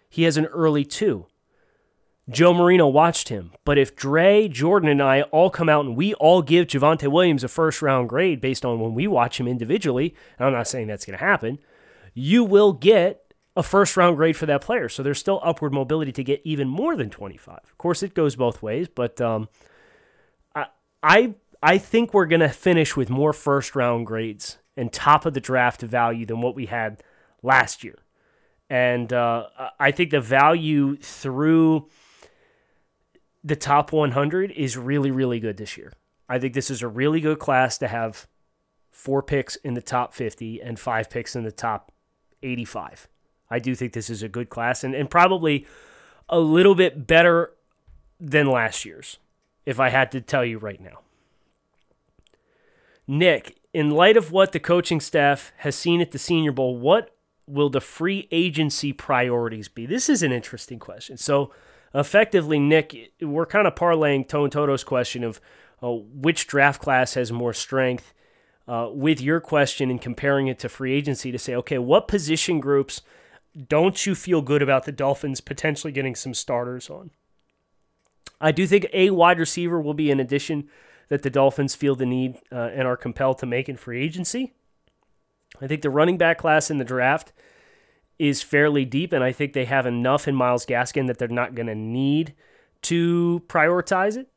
he 0.09 0.23
has 0.23 0.37
an 0.37 0.45
early 0.47 0.83
two. 0.83 1.27
Joe 2.29 2.53
Marino 2.53 2.87
watched 2.87 3.29
him. 3.29 3.51
But 3.65 3.77
if 3.77 3.95
Dre, 3.95 4.47
Jordan, 4.47 4.89
and 4.89 5.01
I 5.01 5.23
all 5.23 5.49
come 5.49 5.69
out 5.69 5.85
and 5.85 5.95
we 5.95 6.13
all 6.15 6.41
give 6.41 6.67
Javonte 6.67 7.11
Williams 7.11 7.43
a 7.43 7.47
first 7.47 7.81
round 7.81 8.09
grade 8.09 8.39
based 8.39 8.63
on 8.63 8.79
when 8.79 8.93
we 8.93 9.07
watch 9.07 9.39
him 9.39 9.47
individually, 9.47 10.15
and 10.37 10.47
I'm 10.47 10.53
not 10.53 10.67
saying 10.67 10.87
that's 10.87 11.05
going 11.05 11.17
to 11.17 11.25
happen, 11.25 11.59
you 12.13 12.43
will 12.43 12.73
get 12.73 13.33
a 13.55 13.63
first 13.63 13.97
round 13.97 14.17
grade 14.17 14.37
for 14.37 14.45
that 14.45 14.61
player. 14.61 14.89
So 14.89 15.01
there's 15.01 15.19
still 15.19 15.41
upward 15.43 15.73
mobility 15.73 16.11
to 16.11 16.23
get 16.23 16.41
even 16.43 16.67
more 16.67 16.95
than 16.95 17.09
25. 17.09 17.59
Of 17.63 17.77
course, 17.77 18.03
it 18.03 18.13
goes 18.13 18.35
both 18.35 18.61
ways, 18.61 18.87
but 18.87 19.19
um, 19.19 19.49
I, 20.55 20.67
I 21.01 21.33
I 21.61 21.77
think 21.77 22.13
we're 22.13 22.25
going 22.25 22.39
to 22.39 22.49
finish 22.49 22.95
with 22.95 23.09
more 23.09 23.33
first 23.33 23.75
round 23.75 24.07
grades 24.07 24.59
and 24.77 24.93
top 24.93 25.25
of 25.25 25.33
the 25.33 25.41
draft 25.41 25.81
value 25.81 26.25
than 26.25 26.41
what 26.41 26.55
we 26.55 26.67
had 26.67 27.03
last 27.41 27.83
year. 27.83 27.97
And 28.69 29.11
uh, 29.11 29.47
I 29.79 29.91
think 29.91 30.11
the 30.11 30.21
value 30.21 30.95
through 30.97 31.87
the 33.43 33.55
top 33.55 33.91
100 33.91 34.51
is 34.51 34.77
really, 34.77 35.11
really 35.11 35.39
good 35.39 35.57
this 35.57 35.77
year. 35.77 35.93
I 36.27 36.37
think 36.37 36.53
this 36.53 36.69
is 36.69 36.81
a 36.81 36.87
really 36.87 37.19
good 37.19 37.39
class 37.39 37.77
to 37.79 37.87
have 37.87 38.27
four 38.91 39.23
picks 39.23 39.55
in 39.57 39.73
the 39.73 39.81
top 39.81 40.13
50 40.13 40.61
and 40.61 40.79
five 40.79 41.09
picks 41.09 41.35
in 41.35 41.43
the 41.43 41.51
top 41.51 41.91
85. 42.43 43.07
I 43.49 43.59
do 43.59 43.73
think 43.73 43.93
this 43.93 44.09
is 44.09 44.21
a 44.21 44.29
good 44.29 44.49
class 44.49 44.83
and, 44.83 44.93
and 44.93 45.09
probably 45.09 45.65
a 46.27 46.39
little 46.39 46.75
bit 46.75 47.07
better 47.07 47.53
than 48.19 48.45
last 48.45 48.85
year's, 48.85 49.17
if 49.65 49.79
I 49.79 49.89
had 49.89 50.11
to 50.11 50.21
tell 50.21 50.45
you 50.45 50.59
right 50.59 50.79
now. 50.79 50.99
Nick, 53.07 53.57
in 53.73 53.89
light 53.89 54.17
of 54.17 54.31
what 54.31 54.51
the 54.51 54.59
coaching 54.59 54.99
staff 54.99 55.51
has 55.57 55.75
seen 55.75 56.01
at 56.01 56.11
the 56.11 56.19
Senior 56.19 56.51
Bowl, 56.51 56.77
what 56.77 57.15
will 57.49 57.69
the 57.69 57.81
free 57.81 58.27
agency 58.31 58.93
priorities 58.93 59.67
be? 59.67 59.85
This 59.85 60.09
is 60.09 60.23
an 60.23 60.31
interesting 60.31 60.79
question. 60.79 61.17
So, 61.17 61.51
effectively, 61.93 62.59
Nick, 62.59 63.13
we're 63.21 63.45
kind 63.45 63.67
of 63.67 63.75
parlaying 63.75 64.27
Tone 64.27 64.49
Toto's 64.49 64.83
question 64.83 65.23
of 65.23 65.41
uh, 65.81 65.91
which 65.91 66.47
draft 66.47 66.81
class 66.81 67.15
has 67.15 67.31
more 67.31 67.53
strength 67.53 68.13
uh, 68.67 68.89
with 68.91 69.19
your 69.19 69.39
question 69.39 69.89
and 69.89 69.99
comparing 70.01 70.47
it 70.47 70.59
to 70.59 70.69
free 70.69 70.93
agency 70.93 71.31
to 71.31 71.39
say, 71.39 71.55
okay, 71.55 71.79
what 71.79 72.07
position 72.07 72.59
groups 72.59 73.01
don't 73.67 74.05
you 74.05 74.13
feel 74.13 74.41
good 74.41 74.61
about 74.61 74.85
the 74.85 74.91
Dolphins 74.91 75.41
potentially 75.41 75.91
getting 75.91 76.15
some 76.15 76.33
starters 76.33 76.89
on? 76.89 77.09
I 78.39 78.51
do 78.51 78.67
think 78.67 78.85
a 78.93 79.09
wide 79.09 79.39
receiver 79.39 79.81
will 79.81 79.93
be 79.93 80.11
an 80.11 80.19
addition 80.19 80.69
that 81.09 81.23
the 81.23 81.29
Dolphins 81.29 81.75
feel 81.75 81.95
the 81.95 82.05
need 82.05 82.37
uh, 82.51 82.69
and 82.73 82.87
are 82.87 82.95
compelled 82.95 83.39
to 83.39 83.45
make 83.45 83.67
in 83.67 83.75
free 83.75 84.03
agency. 84.03 84.53
I 85.61 85.67
think 85.67 85.81
the 85.81 85.89
running 85.89 86.17
back 86.17 86.37
class 86.37 86.71
in 86.71 86.77
the 86.77 86.85
draft 86.85 87.31
is 88.17 88.41
fairly 88.41 88.85
deep, 88.85 89.13
and 89.13 89.23
I 89.23 89.31
think 89.31 89.53
they 89.53 89.65
have 89.65 89.85
enough 89.85 90.27
in 90.27 90.35
Myles 90.35 90.65
Gaskin 90.65 91.07
that 91.07 91.17
they're 91.17 91.27
not 91.27 91.55
going 91.55 91.67
to 91.67 91.75
need 91.75 92.33
to 92.83 93.41
prioritize 93.47 94.17
it. 94.17 94.29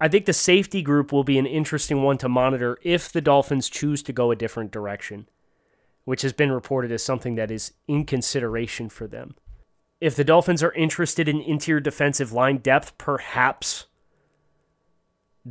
I 0.00 0.06
think 0.06 0.26
the 0.26 0.32
safety 0.32 0.80
group 0.82 1.12
will 1.12 1.24
be 1.24 1.38
an 1.38 1.46
interesting 1.46 2.02
one 2.02 2.18
to 2.18 2.28
monitor 2.28 2.78
if 2.82 3.10
the 3.10 3.20
Dolphins 3.20 3.68
choose 3.68 4.02
to 4.04 4.12
go 4.12 4.30
a 4.30 4.36
different 4.36 4.70
direction, 4.70 5.28
which 6.04 6.22
has 6.22 6.32
been 6.32 6.52
reported 6.52 6.92
as 6.92 7.02
something 7.02 7.34
that 7.34 7.50
is 7.50 7.72
in 7.88 8.04
consideration 8.04 8.88
for 8.88 9.08
them. 9.08 9.34
If 10.00 10.14
the 10.14 10.22
Dolphins 10.22 10.62
are 10.62 10.72
interested 10.74 11.26
in 11.28 11.40
interior 11.40 11.80
defensive 11.80 12.32
line 12.32 12.58
depth, 12.58 12.96
perhaps 12.96 13.86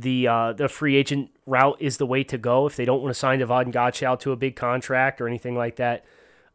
the 0.00 0.28
uh, 0.28 0.52
the 0.52 0.68
free 0.68 0.96
agent 0.96 1.30
route 1.46 1.76
is 1.80 1.96
the 1.96 2.06
way 2.06 2.24
to 2.24 2.38
go. 2.38 2.66
If 2.66 2.76
they 2.76 2.84
don't 2.84 3.02
want 3.02 3.12
to 3.12 3.18
sign 3.18 3.40
Davon 3.40 3.72
Godchaux 3.72 4.20
to 4.20 4.32
a 4.32 4.36
big 4.36 4.56
contract 4.56 5.20
or 5.20 5.26
anything 5.26 5.56
like 5.56 5.76
that, 5.76 6.04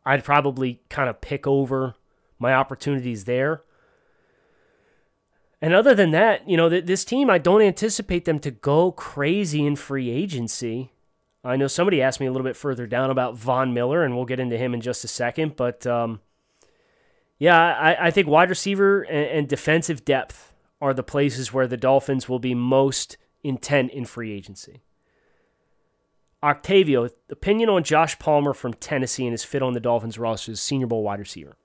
I'd 0.06 0.24
probably 0.24 0.82
kind 0.90 1.10
of 1.10 1.22
pick 1.22 1.46
over 1.48 1.96
my 2.40 2.54
opportunities 2.54 3.26
there. 3.26 3.64
And 5.62 5.74
other 5.74 5.96
than 5.96 6.12
that, 6.12 6.48
you 6.48 6.58
know, 6.58 6.68
this 6.68 7.06
team, 7.06 7.30
I 7.30 7.38
don't 7.38 7.62
anticipate 7.62 8.26
them 8.26 8.40
to 8.40 8.52
go 8.52 8.92
crazy 8.92 9.66
in 9.66 9.78
free 9.78 10.10
agency. 10.10 10.92
I 11.42 11.56
know 11.56 11.68
somebody 11.68 12.02
asked 12.02 12.20
me 12.20 12.26
a 12.26 12.32
little 12.32 12.46
bit 12.46 12.58
further 12.58 12.86
down 12.86 13.10
about 13.10 13.38
Von 13.38 13.74
Miller, 13.74 14.04
and 14.04 14.16
we'll 14.16 14.26
get 14.26 14.42
into 14.42 14.58
him 14.58 14.74
in 14.74 14.82
just 14.82 15.06
a 15.06 15.08
second. 15.08 15.56
But 15.56 15.88
um, 15.88 16.20
yeah, 17.38 17.58
I, 17.58 18.08
I, 18.08 18.12
think 18.12 18.28
wide 18.28 18.50
receiver 18.50 19.04
and, 19.04 19.40
and 19.40 19.48
defensive 19.48 20.04
depth 20.04 20.54
are 20.82 20.94
the 20.94 21.04
places 21.04 21.54
where 21.54 21.68
the 21.68 21.78
Dolphins 21.78 22.28
will 22.28 22.40
be 22.40 22.54
most 22.54 23.18
intent 23.44 23.92
in 23.92 24.06
free 24.06 24.32
agency. 24.32 24.82
Octavio, 26.42 27.10
opinion 27.30 27.70
on 27.70 27.84
Josh 27.84 28.20
Palmer 28.20 28.54
from 28.54 28.74
Tennessee 28.74 29.26
and 29.26 29.32
his 29.32 29.46
fit 29.46 29.62
on 29.62 29.74
the 29.74 29.80
Dolphins 29.80 30.20
roster 30.20 30.52
as 30.52 30.62
Senior 30.62 30.88
Bowl 30.88 31.04
wide 31.04 31.20
receiver. 31.20 31.56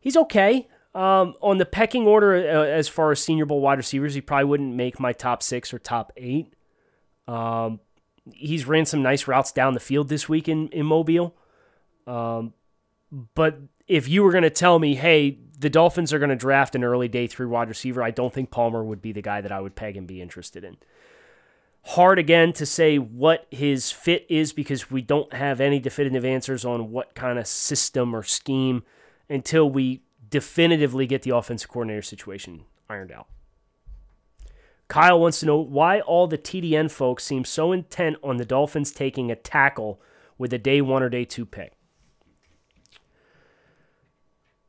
He's 0.00 0.16
okay. 0.16 0.68
Um, 0.94 1.34
on 1.40 1.58
the 1.58 1.66
pecking 1.66 2.06
order, 2.06 2.34
uh, 2.34 2.64
as 2.64 2.88
far 2.88 3.12
as 3.12 3.20
Senior 3.20 3.44
Bowl 3.44 3.60
wide 3.60 3.78
receivers, 3.78 4.14
he 4.14 4.20
probably 4.20 4.46
wouldn't 4.46 4.74
make 4.74 4.98
my 4.98 5.12
top 5.12 5.42
six 5.42 5.72
or 5.72 5.78
top 5.78 6.12
eight. 6.16 6.54
Um, 7.28 7.80
he's 8.32 8.66
ran 8.66 8.86
some 8.86 9.02
nice 9.02 9.28
routes 9.28 9.52
down 9.52 9.74
the 9.74 9.80
field 9.80 10.08
this 10.08 10.28
week 10.28 10.48
in, 10.48 10.68
in 10.68 10.86
Mobile. 10.86 11.36
Um, 12.06 12.54
but 13.34 13.60
if 13.86 14.08
you 14.08 14.22
were 14.22 14.32
going 14.32 14.42
to 14.42 14.50
tell 14.50 14.78
me, 14.78 14.94
hey, 14.94 15.38
the 15.58 15.70
Dolphins 15.70 16.12
are 16.12 16.18
going 16.18 16.30
to 16.30 16.36
draft 16.36 16.74
an 16.74 16.84
early 16.84 17.08
day 17.08 17.26
three 17.26 17.46
wide 17.46 17.68
receiver, 17.68 18.02
I 18.02 18.10
don't 18.10 18.32
think 18.32 18.50
Palmer 18.50 18.84
would 18.84 19.00
be 19.00 19.12
the 19.12 19.22
guy 19.22 19.40
that 19.40 19.52
I 19.52 19.60
would 19.60 19.74
peg 19.74 19.96
and 19.96 20.06
be 20.06 20.20
interested 20.20 20.64
in. 20.64 20.76
Hard 21.82 22.18
again 22.18 22.52
to 22.54 22.66
say 22.66 22.98
what 22.98 23.46
his 23.50 23.92
fit 23.92 24.26
is 24.28 24.52
because 24.52 24.90
we 24.90 25.02
don't 25.02 25.32
have 25.32 25.60
any 25.60 25.78
definitive 25.78 26.24
answers 26.24 26.64
on 26.64 26.90
what 26.90 27.14
kind 27.14 27.38
of 27.38 27.46
system 27.46 28.14
or 28.14 28.24
scheme 28.24 28.82
until 29.30 29.70
we 29.70 30.02
definitively 30.28 31.06
get 31.06 31.22
the 31.22 31.34
offensive 31.34 31.70
coordinator 31.70 32.02
situation 32.02 32.64
ironed 32.88 33.12
out. 33.12 33.28
Kyle 34.88 35.20
wants 35.20 35.40
to 35.40 35.46
know 35.46 35.58
why 35.58 36.00
all 36.00 36.26
the 36.26 36.38
TDN 36.38 36.90
folks 36.90 37.24
seem 37.24 37.44
so 37.44 37.72
intent 37.72 38.16
on 38.22 38.36
the 38.36 38.44
Dolphins 38.44 38.92
taking 38.92 39.30
a 39.30 39.36
tackle 39.36 40.00
with 40.38 40.52
a 40.52 40.58
day 40.58 40.80
one 40.80 41.02
or 41.02 41.08
day 41.08 41.24
two 41.24 41.46
pick. 41.46 41.75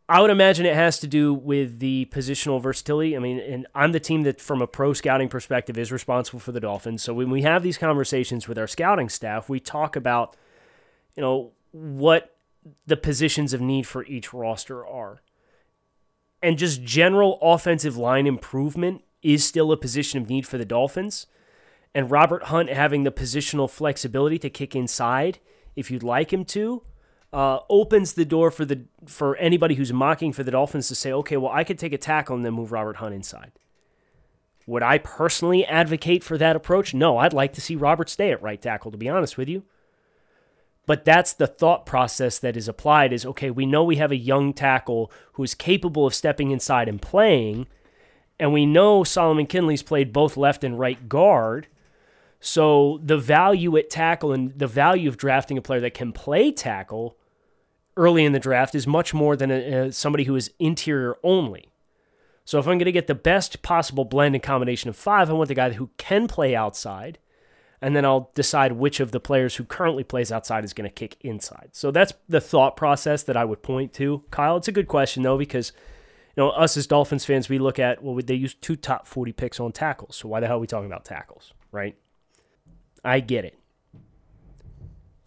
I 0.10 0.22
would 0.22 0.30
imagine 0.30 0.66
it 0.66 0.76
has 0.76 1.00
to 1.00 1.08
do 1.08 1.34
with 1.34 1.80
the 1.80 2.08
positional 2.12 2.62
versatility. 2.62 3.16
I 3.16 3.20
mean, 3.20 3.40
and 3.40 3.68
I'm 3.76 3.92
the 3.92 4.00
team 4.00 4.24
that, 4.24 4.40
from 4.40 4.62
a 4.62 4.68
pro 4.68 4.94
scouting 4.94 5.28
perspective, 5.28 5.78
is 5.78 5.92
responsible 5.92 6.40
for 6.40 6.54
the 6.54 6.62
Dolphins. 6.62 7.04
So 7.04 7.14
when 7.14 7.30
we 7.30 7.42
have 7.42 7.62
these 7.62 7.78
conversations 7.78 8.48
with 8.48 8.58
our 8.58 8.68
scouting 8.68 9.10
staff, 9.10 9.50
we 9.50 9.60
talk 9.60 9.98
about, 9.98 10.38
you 11.16 11.22
know, 11.22 11.52
what 11.72 12.38
the 12.86 12.98
positions 12.98 13.54
of 13.54 13.60
need 13.60 13.86
for 13.86 14.06
each 14.06 14.34
roster 14.34 14.86
are 14.86 15.22
and 16.42 16.58
just 16.58 16.84
general 16.84 17.40
offensive 17.42 17.98
line 17.98 18.28
improvement 18.28 19.04
is 19.22 19.44
still 19.44 19.72
a 19.72 19.78
position 19.78 20.22
of 20.22 20.30
need 20.30 20.46
for 20.46 20.58
the 20.58 20.66
Dolphins. 20.66 21.28
And 21.96 22.12
Robert 22.12 22.44
Hunt 22.44 22.70
having 22.70 23.04
the 23.04 23.12
positional 23.12 23.70
flexibility 23.70 24.38
to 24.40 24.50
kick 24.50 24.76
inside 24.76 25.40
if 25.76 25.90
you'd 25.90 26.04
like 26.04 26.32
him 26.32 26.46
to 26.46 26.84
uh, 27.34 27.60
opens 27.70 28.14
the 28.14 28.26
door 28.26 28.52
for 28.52 28.66
the 28.66 28.86
for 29.06 29.36
anybody 29.38 29.76
who's 29.76 29.92
mocking 29.92 30.32
for 30.34 30.44
the 30.44 30.52
Dolphins 30.52 30.88
to 30.88 30.96
say, 30.96 31.12
okay, 31.12 31.38
well, 31.38 31.52
I 31.52 31.64
could 31.64 31.78
take 31.78 31.94
a 31.94 31.98
tackle 31.98 32.36
and 32.36 32.46
then 32.46 32.54
move 32.54 32.72
Robert 32.72 32.98
Hunt 32.98 33.14
inside. 33.14 33.52
Would 34.66 34.84
I 34.84 34.98
personally 34.98 35.66
advocate 35.66 36.24
for 36.24 36.38
that 36.38 36.56
approach? 36.56 36.94
No, 36.94 37.18
I'd 37.18 37.34
like 37.34 37.54
to 37.54 37.62
see 37.62 37.76
Robert 37.76 38.10
stay 38.10 38.32
at 38.32 38.42
right 38.42 38.62
tackle, 38.62 38.92
to 38.92 38.98
be 38.98 39.08
honest 39.08 39.38
with 39.38 39.48
you. 39.48 39.64
But 40.86 41.04
that's 41.04 41.34
the 41.34 41.48
thought 41.48 41.86
process 41.86 42.40
that 42.40 42.58
is 42.58 42.68
applied 42.68 43.12
is 43.12 43.26
okay, 43.26 43.50
we 43.50 43.66
know 43.66 43.84
we 43.84 43.98
have 43.98 44.12
a 44.12 44.18
young 44.18 44.54
tackle 44.54 45.12
who 45.34 45.44
is 45.44 45.54
capable 45.54 46.06
of 46.06 46.16
stepping 46.16 46.52
inside 46.52 46.88
and 46.88 47.02
playing, 47.02 47.68
and 48.40 48.54
we 48.54 48.66
know 48.66 49.04
Solomon 49.04 49.48
Kindley's 49.48 49.84
played 49.84 50.14
both 50.14 50.38
left 50.38 50.64
and 50.64 50.80
right 50.80 51.10
guard. 51.10 51.68
So 52.40 53.00
the 53.04 53.18
value 53.18 53.76
at 53.78 53.90
tackle 53.90 54.32
and 54.32 54.58
the 54.58 54.68
value 54.68 55.10
of 55.10 55.18
drafting 55.18 55.58
a 55.58 55.62
player 55.62 55.80
that 55.82 55.94
can 55.94 56.12
play 56.12 56.52
tackle 56.52 57.18
early 57.96 58.26
in 58.26 58.32
the 58.32 58.40
draft 58.40 58.76
is 58.76 58.86
much 58.86 59.14
more 59.14 59.36
than 59.36 59.50
a, 59.52 59.56
a, 59.56 59.92
somebody 59.92 60.26
who 60.26 60.36
is 60.36 60.52
interior 60.60 61.18
only. 61.24 61.70
So 62.46 62.60
if 62.60 62.66
I'm 62.66 62.78
going 62.78 62.86
to 62.86 62.92
get 62.92 63.08
the 63.08 63.16
best 63.16 63.62
possible 63.62 64.06
blend 64.06 64.36
and 64.36 64.44
combination 64.44 64.90
of 64.90 64.96
five, 64.96 65.30
I 65.30 65.34
want 65.34 65.50
the 65.50 65.56
guy 65.56 65.72
who 65.72 65.90
can 65.98 66.28
play 66.28 66.56
outside 66.56 67.18
and 67.82 67.96
then 67.96 68.06
I'll 68.06 68.32
decide 68.34 68.74
which 68.74 69.00
of 69.00 69.12
the 69.12 69.20
players 69.20 69.56
who 69.56 69.64
currently 69.64 70.04
plays 70.04 70.32
outside 70.32 70.64
is 70.64 70.74
going 70.74 70.90
to 70.90 70.94
kick 70.94 71.18
inside. 71.22 71.70
So 71.74 71.92
that's 71.92 72.14
the 72.28 72.42
thought 72.42 72.76
process 72.76 73.24
that 73.24 73.38
I 73.38 73.46
would 73.46 73.62
point 73.62 73.94
to. 73.94 74.24
Kyle, 74.32 74.58
it's 74.58 74.68
a 74.68 74.72
good 74.72 74.88
question 74.88 75.24
though 75.24 75.38
because 75.38 75.74
you 76.36 76.44
know 76.44 76.50
us 76.50 76.78
as 76.78 76.88
Dolphins 76.88 77.26
fans, 77.26 77.50
we 77.50 77.60
look 77.60 77.80
at 77.80 78.02
well 78.02 78.16
they 78.24 78.36
use 78.36 78.54
two 78.54 78.76
top 78.76 79.08
40 79.08 79.32
picks 79.34 79.60
on 79.60 79.72
tackles. 79.72 80.16
So 80.16 80.28
why 80.28 80.40
the 80.40 80.48
hell 80.48 80.58
are 80.58 80.60
we 80.60 80.68
talking 80.68 80.88
about 80.88 81.06
tackles, 81.06 81.54
right? 81.72 81.96
I 83.04 83.20
get 83.20 83.46
it. 83.46 83.58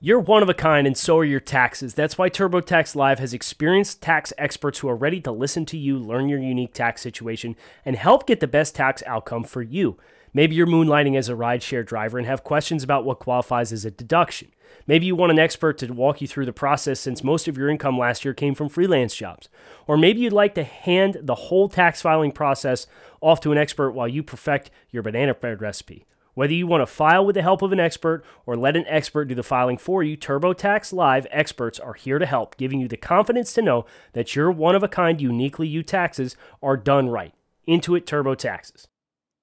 You're 0.02 0.20
one 0.20 0.42
of 0.42 0.48
a 0.48 0.54
kind, 0.54 0.86
and 0.86 0.96
so 0.96 1.18
are 1.18 1.24
your 1.24 1.40
taxes. 1.40 1.92
That's 1.92 2.16
why 2.16 2.30
TurboTax 2.30 2.96
Live 2.96 3.18
has 3.18 3.34
experienced 3.34 4.00
tax 4.00 4.32
experts 4.38 4.78
who 4.78 4.88
are 4.88 4.96
ready 4.96 5.20
to 5.20 5.30
listen 5.30 5.66
to 5.66 5.76
you, 5.76 5.98
learn 5.98 6.30
your 6.30 6.38
unique 6.38 6.72
tax 6.72 7.02
situation, 7.02 7.54
and 7.84 7.96
help 7.96 8.26
get 8.26 8.40
the 8.40 8.46
best 8.46 8.74
tax 8.74 9.02
outcome 9.06 9.44
for 9.44 9.60
you. 9.60 9.98
Maybe 10.32 10.54
you're 10.54 10.66
moonlighting 10.66 11.18
as 11.18 11.28
a 11.28 11.34
rideshare 11.34 11.84
driver 11.84 12.16
and 12.16 12.26
have 12.26 12.44
questions 12.44 12.82
about 12.82 13.04
what 13.04 13.18
qualifies 13.18 13.72
as 13.72 13.84
a 13.84 13.90
deduction. 13.90 14.48
Maybe 14.86 15.04
you 15.04 15.14
want 15.14 15.32
an 15.32 15.38
expert 15.38 15.76
to 15.78 15.92
walk 15.92 16.22
you 16.22 16.26
through 16.26 16.46
the 16.46 16.52
process 16.54 16.98
since 16.98 17.22
most 17.22 17.46
of 17.46 17.58
your 17.58 17.68
income 17.68 17.98
last 17.98 18.24
year 18.24 18.32
came 18.32 18.54
from 18.54 18.70
freelance 18.70 19.14
jobs. 19.14 19.50
Or 19.86 19.98
maybe 19.98 20.20
you'd 20.20 20.32
like 20.32 20.54
to 20.54 20.64
hand 20.64 21.18
the 21.20 21.34
whole 21.34 21.68
tax 21.68 22.00
filing 22.00 22.32
process 22.32 22.86
off 23.20 23.40
to 23.40 23.52
an 23.52 23.58
expert 23.58 23.90
while 23.90 24.08
you 24.08 24.22
perfect 24.22 24.70
your 24.90 25.02
banana 25.02 25.34
bread 25.34 25.60
recipe. 25.60 26.06
Whether 26.40 26.54
you 26.54 26.66
want 26.66 26.80
to 26.80 26.86
file 26.86 27.26
with 27.26 27.34
the 27.34 27.42
help 27.42 27.60
of 27.60 27.70
an 27.70 27.80
expert 27.80 28.24
or 28.46 28.56
let 28.56 28.74
an 28.74 28.86
expert 28.88 29.26
do 29.26 29.34
the 29.34 29.42
filing 29.42 29.76
for 29.76 30.02
you, 30.02 30.16
TurboTax 30.16 30.90
Live 30.90 31.26
experts 31.30 31.78
are 31.78 31.92
here 31.92 32.18
to 32.18 32.24
help, 32.24 32.56
giving 32.56 32.80
you 32.80 32.88
the 32.88 32.96
confidence 32.96 33.52
to 33.52 33.60
know 33.60 33.84
that 34.14 34.34
your 34.34 34.50
one 34.50 34.74
of 34.74 34.82
a 34.82 34.88
kind, 34.88 35.20
uniquely 35.20 35.68
you 35.68 35.82
taxes 35.82 36.36
are 36.62 36.78
done 36.78 37.10
right. 37.10 37.34
Intuit 37.68 38.06
TurboTaxes. 38.06 38.86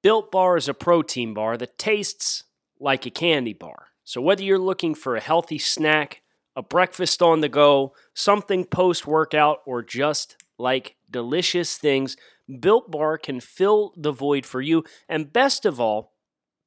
Built 0.01 0.31
Bar 0.31 0.57
is 0.57 0.67
a 0.67 0.73
protein 0.73 1.35
bar 1.35 1.55
that 1.55 1.77
tastes 1.77 2.45
like 2.79 3.05
a 3.05 3.11
candy 3.11 3.53
bar. 3.53 3.89
So 4.03 4.19
whether 4.19 4.41
you're 4.41 4.57
looking 4.57 4.95
for 4.95 5.15
a 5.15 5.21
healthy 5.21 5.59
snack, 5.59 6.23
a 6.55 6.63
breakfast 6.63 7.21
on 7.21 7.41
the 7.41 7.47
go, 7.47 7.93
something 8.15 8.65
post 8.65 9.05
workout, 9.05 9.59
or 9.67 9.83
just 9.83 10.35
like 10.57 10.95
delicious 11.11 11.77
things, 11.77 12.17
Built 12.59 12.89
Bar 12.89 13.19
can 13.19 13.39
fill 13.39 13.93
the 13.95 14.11
void 14.11 14.47
for 14.47 14.61
you. 14.61 14.83
And 15.07 15.31
best 15.31 15.63
of 15.63 15.79
all, 15.79 16.16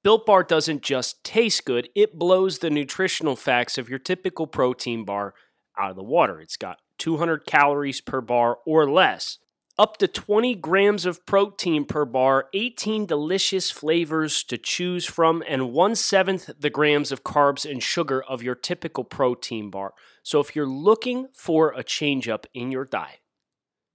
Built 0.03 0.25
Bar 0.25 0.45
doesn't 0.45 0.83
just 0.83 1.23
taste 1.25 1.67
good, 1.67 1.91
it 1.95 2.19
blows 2.19 2.61
the 2.61 2.71
nutritional 2.71 3.37
facts 3.37 3.77
of 3.77 3.91
your 3.91 3.99
typical 3.99 4.47
protein 4.47 5.05
bar 5.05 5.35
out 5.79 5.91
of 5.91 5.97
the 5.97 6.03
water. 6.03 6.41
It's 6.41 6.57
got 6.57 6.79
200 6.97 7.45
calories 7.45 8.01
per 8.01 8.23
bar 8.23 8.59
or 8.65 8.91
less, 8.91 9.39
up 9.79 9.99
to 9.99 10.09
20 10.09 10.55
grams 10.55 11.05
of 11.05 11.27
protein 11.27 11.85
per 11.85 12.07
bar, 12.07 12.49
18 12.55 13.05
delicious 13.05 13.71
flavors 13.71 14.43
to 14.45 14.57
choose 14.57 15.05
from, 15.05 15.43
and 15.47 15.71
one 15.73 15.95
seventh 15.95 16.51
the 16.59 16.71
grams 16.71 17.13
of 17.13 17.23
carbs 17.23 17.71
and 17.71 17.83
sugar 17.83 18.23
of 18.23 18.43
your 18.43 18.55
typical 18.55 19.05
protein 19.05 19.69
bar. 19.69 19.93
So 20.23 20.41
if 20.41 20.57
you're 20.57 20.67
looking 20.67 21.29
for 21.35 21.73
a 21.73 21.85
change 21.85 22.27
up 22.27 22.47
in 22.55 22.73
your 22.73 22.87
diet, 22.87 23.20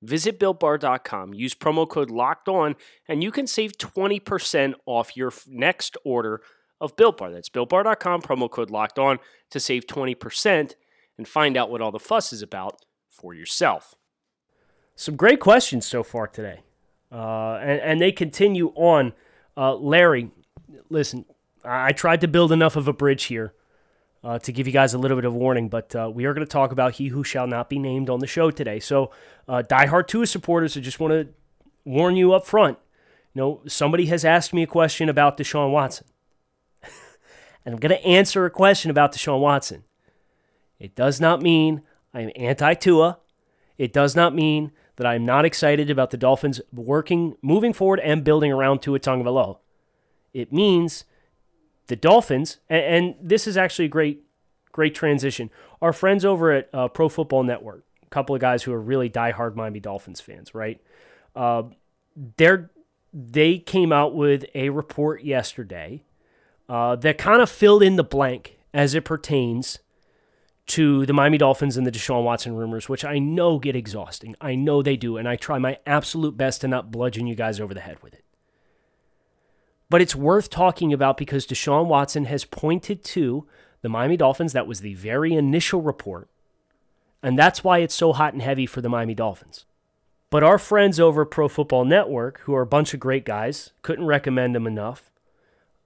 Visit 0.05 0.39
builtbar.com, 0.39 1.33
use 1.33 1.55
promo 1.55 1.88
code 1.89 2.12
locked 2.12 2.47
on, 2.47 2.75
and 3.07 3.24
you 3.24 3.31
can 3.31 3.47
save 3.47 3.77
20% 3.77 4.74
off 4.85 5.17
your 5.17 5.33
next 5.47 5.97
order 6.05 6.41
of 6.79 6.95
Built 6.95 7.17
Bar. 7.17 7.31
That's 7.31 7.50
builtbar.com, 7.50 8.21
promo 8.21 8.50
code 8.50 8.69
locked 8.69 9.00
on 9.00 9.19
to 9.50 9.59
save 9.59 9.88
20% 9.88 10.75
and 11.17 11.27
find 11.27 11.57
out 11.57 11.71
what 11.71 11.81
all 11.81 11.91
the 11.91 12.00
fuss 12.00 12.31
is 12.31 12.41
about 12.41 12.85
for 13.09 13.33
yourself. 13.33 13.95
Some 14.95 15.15
great 15.15 15.39
questions 15.39 15.85
so 15.85 16.03
far 16.03 16.27
today. 16.27 16.62
Uh, 17.12 17.55
and, 17.62 17.81
and 17.81 18.01
they 18.01 18.12
continue 18.12 18.71
on. 18.75 19.13
Uh, 19.57 19.75
Larry, 19.75 20.31
listen, 20.89 21.25
I 21.63 21.93
tried 21.93 22.21
to 22.21 22.27
build 22.27 22.51
enough 22.51 22.75
of 22.75 22.88
a 22.88 22.93
bridge 22.93 23.25
here 23.25 23.53
uh, 24.25 24.39
to 24.39 24.51
give 24.51 24.65
you 24.65 24.74
guys 24.74 24.96
a 24.96 24.98
little 24.98 25.15
bit 25.15 25.24
of 25.24 25.36
warning, 25.36 25.70
but 25.70 25.96
uh, 25.96 26.10
we 26.12 26.25
are 26.25 26.34
going 26.34 26.46
to 26.46 26.51
talk 26.51 26.72
about 26.72 26.94
he 26.94 27.10
who 27.10 27.24
shall 27.24 27.46
not 27.46 27.70
be 27.70 27.77
named 27.77 28.10
on 28.10 28.20
the 28.20 28.27
show 28.27 28.50
today. 28.50 28.79
So, 28.79 29.12
uh, 29.48 29.62
diehard 29.70 30.08
Tua 30.08 30.25
supporters, 30.25 30.75
I 30.75 30.79
just 30.79 31.00
want 31.00 31.12
to 31.12 31.27
warn 31.86 32.15
you 32.15 32.34
up 32.34 32.48
front. 32.48 32.79
You 33.36 33.41
know, 33.41 33.62
somebody 33.67 34.08
has 34.08 34.25
asked 34.25 34.51
me 34.51 34.63
a 34.63 34.67
question 34.67 35.10
about 35.10 35.38
Deshaun 35.38 35.72
Watson, 35.72 36.08
and 37.65 37.75
I'm 37.75 37.79
going 37.79 37.96
to 37.96 38.03
answer 38.03 38.46
a 38.46 38.50
question 38.50 38.89
about 38.89 39.13
Deshaun 39.13 39.41
Watson. 39.41 39.84
It 40.79 40.96
does 40.96 41.22
not 41.22 41.44
mean 41.44 41.84
I'm 42.12 42.32
anti 42.36 42.74
Tua. 42.74 43.20
It 43.77 43.94
does 43.94 44.15
not 44.15 44.34
mean 44.34 44.72
that 44.96 45.05
I'm 45.05 45.24
not 45.24 45.46
excited 45.46 45.91
about 45.91 46.10
the 46.10 46.17
Dolphins 46.17 46.62
working, 46.74 47.36
moving 47.44 47.74
forward, 47.74 48.00
and 48.00 48.24
building 48.24 48.51
around 48.51 48.79
Tua 48.82 49.00
Tagovailoa. 49.00 49.58
It 50.34 50.51
means 50.51 51.05
the 51.87 51.95
Dolphins, 51.95 52.57
and, 52.69 52.83
and, 52.83 53.15
this 53.21 53.47
is 53.47 53.57
actually 53.57 53.85
a 53.85 53.89
great, 53.89 54.23
great 54.71 54.95
transition. 54.95 55.49
Our 55.81 55.93
friends 55.93 56.25
over 56.25 56.51
at 56.51 56.69
uh, 56.73 56.87
Pro 56.87 57.09
Football 57.09 57.43
Network, 57.43 57.85
a 58.03 58.07
couple 58.07 58.35
of 58.35 58.41
guys 58.41 58.63
who 58.63 58.73
are 58.73 58.81
really 58.81 59.09
diehard 59.09 59.55
Miami 59.55 59.79
Dolphins 59.79 60.19
fans, 60.19 60.55
right? 60.55 60.81
Uh, 61.35 61.63
they're 62.37 62.71
they 63.13 63.59
came 63.59 63.93
out 63.93 64.13
with 64.13 64.45
a 64.53 64.69
report 64.69 65.23
yesterday 65.23 66.03
uh, 66.67 66.98
that 66.98 67.17
kind 67.17 67.41
of 67.41 67.50
filled 67.50 67.81
in 67.81 67.95
the 67.95 68.03
blank 68.03 68.57
as 68.74 68.93
it 68.93 69.05
pertains 69.05 69.79
to 70.67 71.05
the 71.05 71.13
Miami 71.13 71.37
Dolphins 71.37 71.77
and 71.77 71.87
the 71.87 71.91
Deshaun 71.91 72.24
Watson 72.24 72.55
rumors, 72.55 72.89
which 72.89 73.05
I 73.05 73.19
know 73.19 73.57
get 73.57 73.75
exhausting. 73.75 74.35
I 74.41 74.55
know 74.55 74.81
they 74.81 74.98
do, 74.98 75.15
and 75.15 75.29
I 75.29 75.37
try 75.37 75.59
my 75.59 75.77
absolute 75.85 76.35
best 76.35 76.61
to 76.61 76.67
not 76.67 76.91
bludgeon 76.91 77.27
you 77.27 77.35
guys 77.35 77.61
over 77.61 77.74
the 77.74 77.79
head 77.79 78.01
with 78.01 78.13
it. 78.13 78.25
But 79.89 80.01
it's 80.01 80.15
worth 80.15 80.50
talking 80.50 80.93
about 80.93 81.17
because 81.17 81.45
Deshaun 81.45 81.87
Watson 81.87 82.25
has 82.25 82.43
pointed 82.43 83.03
to 83.05 83.48
the 83.81 83.89
Miami 83.89 84.17
Dolphins. 84.17 84.53
That 84.53 84.67
was 84.67 84.81
the 84.81 84.95
very 84.95 85.33
initial 85.33 85.81
report. 85.81 86.27
And 87.21 87.37
that's 87.37 87.63
why 87.63 87.79
it's 87.79 87.95
so 87.95 88.13
hot 88.13 88.33
and 88.33 88.41
heavy 88.41 88.65
for 88.65 88.81
the 88.81 88.89
Miami 88.89 89.13
Dolphins. 89.13 89.65
But 90.29 90.43
our 90.43 90.57
friends 90.57 91.00
over 91.00 91.24
Pro 91.24 91.48
Football 91.48 91.85
Network, 91.85 92.39
who 92.41 92.55
are 92.55 92.61
a 92.61 92.67
bunch 92.67 92.93
of 92.93 93.00
great 93.00 93.25
guys, 93.25 93.71
couldn't 93.83 94.05
recommend 94.05 94.55
them 94.55 94.67
enough. 94.67 95.11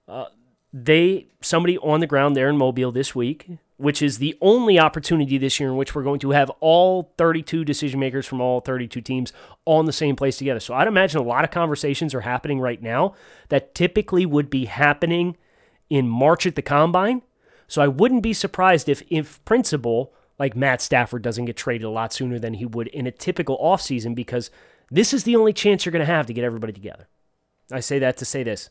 Uh, 0.08 0.26
they 0.72 1.28
somebody 1.40 1.78
on 1.78 2.00
the 2.00 2.06
ground 2.06 2.36
there 2.36 2.48
in 2.48 2.56
Mobile 2.56 2.92
this 2.92 3.14
week 3.14 3.48
which 3.80 4.02
is 4.02 4.18
the 4.18 4.36
only 4.42 4.78
opportunity 4.78 5.38
this 5.38 5.58
year 5.58 5.70
in 5.70 5.76
which 5.76 5.94
we're 5.94 6.02
going 6.02 6.20
to 6.20 6.32
have 6.32 6.50
all 6.60 7.14
32 7.16 7.64
decision 7.64 7.98
makers 7.98 8.26
from 8.26 8.38
all 8.38 8.60
32 8.60 9.00
teams 9.00 9.32
in 9.66 9.86
the 9.86 9.92
same 9.92 10.16
place 10.16 10.36
together. 10.36 10.60
So 10.60 10.74
I'd 10.74 10.86
imagine 10.86 11.18
a 11.18 11.24
lot 11.24 11.44
of 11.44 11.50
conversations 11.50 12.14
are 12.14 12.20
happening 12.20 12.60
right 12.60 12.82
now 12.82 13.14
that 13.48 13.74
typically 13.74 14.26
would 14.26 14.50
be 14.50 14.66
happening 14.66 15.36
in 15.88 16.06
March 16.08 16.46
at 16.46 16.56
the 16.56 16.62
combine. 16.62 17.22
So 17.68 17.80
I 17.80 17.88
wouldn't 17.88 18.22
be 18.22 18.34
surprised 18.34 18.88
if, 18.88 19.02
if 19.08 19.42
principle, 19.46 20.12
like 20.38 20.54
Matt 20.54 20.82
Stafford 20.82 21.22
doesn't 21.22 21.46
get 21.46 21.56
traded 21.56 21.86
a 21.86 21.90
lot 21.90 22.12
sooner 22.12 22.38
than 22.38 22.54
he 22.54 22.66
would 22.66 22.88
in 22.88 23.06
a 23.06 23.10
typical 23.10 23.56
offseason 23.58 24.14
because 24.14 24.50
this 24.90 25.14
is 25.14 25.24
the 25.24 25.36
only 25.36 25.54
chance 25.54 25.86
you're 25.86 25.92
going 25.92 26.00
to 26.00 26.12
have 26.12 26.26
to 26.26 26.34
get 26.34 26.44
everybody 26.44 26.74
together. 26.74 27.08
I 27.72 27.80
say 27.80 27.98
that 28.00 28.18
to 28.18 28.26
say 28.26 28.42
this. 28.42 28.68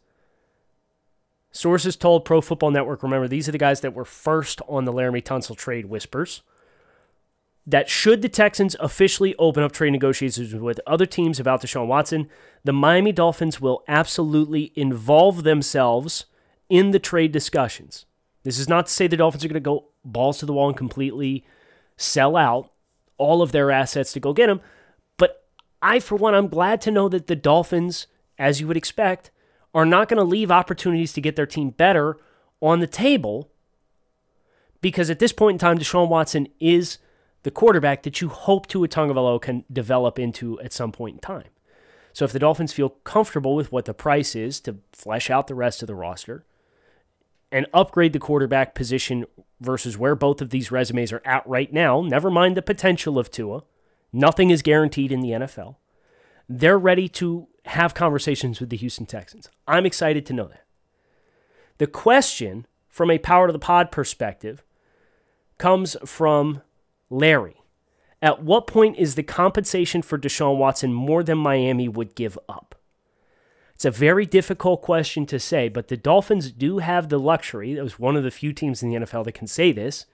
Sources 1.51 1.95
told 1.95 2.25
Pro 2.25 2.41
Football 2.41 2.71
Network, 2.71 3.01
remember, 3.03 3.27
these 3.27 3.49
are 3.49 3.51
the 3.51 3.57
guys 3.57 3.81
that 3.81 3.93
were 3.93 4.05
first 4.05 4.61
on 4.67 4.85
the 4.85 4.93
Laremy 4.93 5.23
Tunsil 5.23 5.57
trade 5.57 5.87
whispers, 5.87 6.43
that 7.65 7.89
should 7.89 8.21
the 8.21 8.29
Texans 8.29 8.75
officially 8.79 9.35
open 9.37 9.63
up 9.63 9.71
trade 9.71 9.91
negotiations 9.91 10.53
with 10.55 10.79
other 10.87 11.05
teams 11.05 11.39
about 11.39 11.61
Deshaun 11.61 11.87
Watson, 11.87 12.27
the 12.63 12.73
Miami 12.73 13.11
Dolphins 13.11 13.61
will 13.61 13.83
absolutely 13.87 14.71
involve 14.75 15.43
themselves 15.43 16.25
in 16.67 16.91
the 16.91 16.99
trade 16.99 17.31
discussions. 17.31 18.05
This 18.43 18.59
is 18.59 18.69
not 18.69 18.87
to 18.87 18.91
say 18.91 19.07
the 19.07 19.17
Dolphins 19.17 19.43
are 19.43 19.49
going 19.49 19.55
to 19.55 19.59
go 19.59 19.89
balls 20.03 20.39
to 20.39 20.45
the 20.45 20.53
wall 20.53 20.69
and 20.69 20.77
completely 20.77 21.45
sell 21.97 22.35
out 22.35 22.71
all 23.17 23.41
of 23.41 23.51
their 23.51 23.69
assets 23.69 24.13
to 24.13 24.19
go 24.19 24.33
get 24.33 24.49
him. 24.49 24.61
But 25.17 25.45
I, 25.81 25.99
for 25.99 26.15
one, 26.15 26.33
I'm 26.33 26.47
glad 26.47 26.81
to 26.81 26.91
know 26.91 27.09
that 27.09 27.27
the 27.27 27.35
Dolphins, 27.35 28.07
as 28.37 28.61
you 28.61 28.67
would 28.67 28.77
expect, 28.77 29.29
are 29.73 29.85
not 29.85 30.07
going 30.09 30.17
to 30.17 30.23
leave 30.23 30.51
opportunities 30.51 31.13
to 31.13 31.21
get 31.21 31.35
their 31.35 31.45
team 31.45 31.69
better 31.69 32.17
on 32.61 32.79
the 32.79 32.87
table 32.87 33.49
because 34.81 35.09
at 35.09 35.19
this 35.19 35.33
point 35.33 35.55
in 35.55 35.59
time, 35.59 35.77
Deshaun 35.77 36.09
Watson 36.09 36.47
is 36.59 36.97
the 37.43 37.51
quarterback 37.51 38.03
that 38.03 38.21
you 38.21 38.29
hope 38.29 38.67
Tua 38.67 38.87
Tagovailoa 38.87 39.41
can 39.41 39.63
develop 39.71 40.19
into 40.19 40.59
at 40.61 40.73
some 40.73 40.91
point 40.91 41.15
in 41.15 41.19
time. 41.19 41.49
So 42.13 42.25
if 42.25 42.31
the 42.31 42.39
Dolphins 42.39 42.73
feel 42.73 42.89
comfortable 42.89 43.55
with 43.55 43.71
what 43.71 43.85
the 43.85 43.93
price 43.93 44.35
is 44.35 44.59
to 44.61 44.77
flesh 44.91 45.29
out 45.29 45.47
the 45.47 45.55
rest 45.55 45.81
of 45.81 45.87
the 45.87 45.95
roster 45.95 46.45
and 47.51 47.65
upgrade 47.73 48.13
the 48.13 48.19
quarterback 48.19 48.75
position 48.75 49.25
versus 49.59 49.97
where 49.97 50.15
both 50.15 50.41
of 50.41 50.49
these 50.49 50.71
resumes 50.71 51.11
are 51.11 51.21
at 51.25 51.47
right 51.47 51.71
now, 51.71 52.01
never 52.01 52.29
mind 52.29 52.55
the 52.57 52.61
potential 52.61 53.17
of 53.17 53.31
Tua, 53.31 53.63
nothing 54.11 54.49
is 54.49 54.61
guaranteed 54.61 55.11
in 55.11 55.21
the 55.21 55.31
NFL. 55.31 55.75
They're 56.47 56.79
ready 56.79 57.07
to 57.09 57.47
have 57.69 57.93
conversations 57.93 58.59
with 58.59 58.69
the 58.69 58.77
Houston 58.77 59.05
Texans. 59.05 59.49
I'm 59.67 59.85
excited 59.85 60.25
to 60.25 60.33
know 60.33 60.47
that. 60.47 60.65
The 61.77 61.87
question 61.87 62.65
from 62.87 63.11
a 63.11 63.19
power 63.19 63.47
to 63.47 63.53
the 63.53 63.59
pod 63.59 63.91
perspective 63.91 64.63
comes 65.57 65.95
from 66.05 66.61
Larry. 67.09 67.61
At 68.21 68.43
what 68.43 68.67
point 68.67 68.97
is 68.97 69.15
the 69.15 69.23
compensation 69.23 70.01
for 70.01 70.17
Deshaun 70.17 70.57
Watson 70.57 70.93
more 70.93 71.23
than 71.23 71.37
Miami 71.37 71.87
would 71.87 72.15
give 72.15 72.37
up? 72.49 72.75
It's 73.75 73.85
a 73.85 73.91
very 73.91 74.25
difficult 74.25 74.81
question 74.81 75.25
to 75.27 75.39
say, 75.39 75.69
but 75.69 75.87
the 75.87 75.95
Dolphins 75.95 76.51
do 76.51 76.79
have 76.79 77.07
the 77.07 77.19
luxury, 77.19 77.75
that 77.75 77.83
was 77.83 77.97
one 77.97 78.17
of 78.17 78.23
the 78.23 78.31
few 78.31 78.51
teams 78.51 78.83
in 78.83 78.89
the 78.89 78.97
NFL 78.97 79.23
that 79.23 79.33
can 79.33 79.47
say 79.47 79.71
this, 79.71 80.05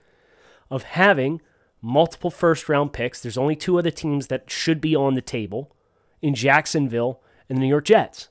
of 0.70 0.84
having 0.84 1.40
multiple 1.82 2.30
first 2.30 2.68
round 2.68 2.92
picks. 2.92 3.20
There's 3.20 3.38
only 3.38 3.56
two 3.56 3.78
other 3.78 3.90
teams 3.90 4.28
that 4.28 4.50
should 4.50 4.80
be 4.80 4.94
on 4.94 5.14
the 5.14 5.20
table 5.20 5.74
in 6.22 6.34
Jacksonville 6.34 7.20
and 7.48 7.58
the 7.58 7.62
New 7.62 7.68
York 7.68 7.84
Jets. 7.84 8.28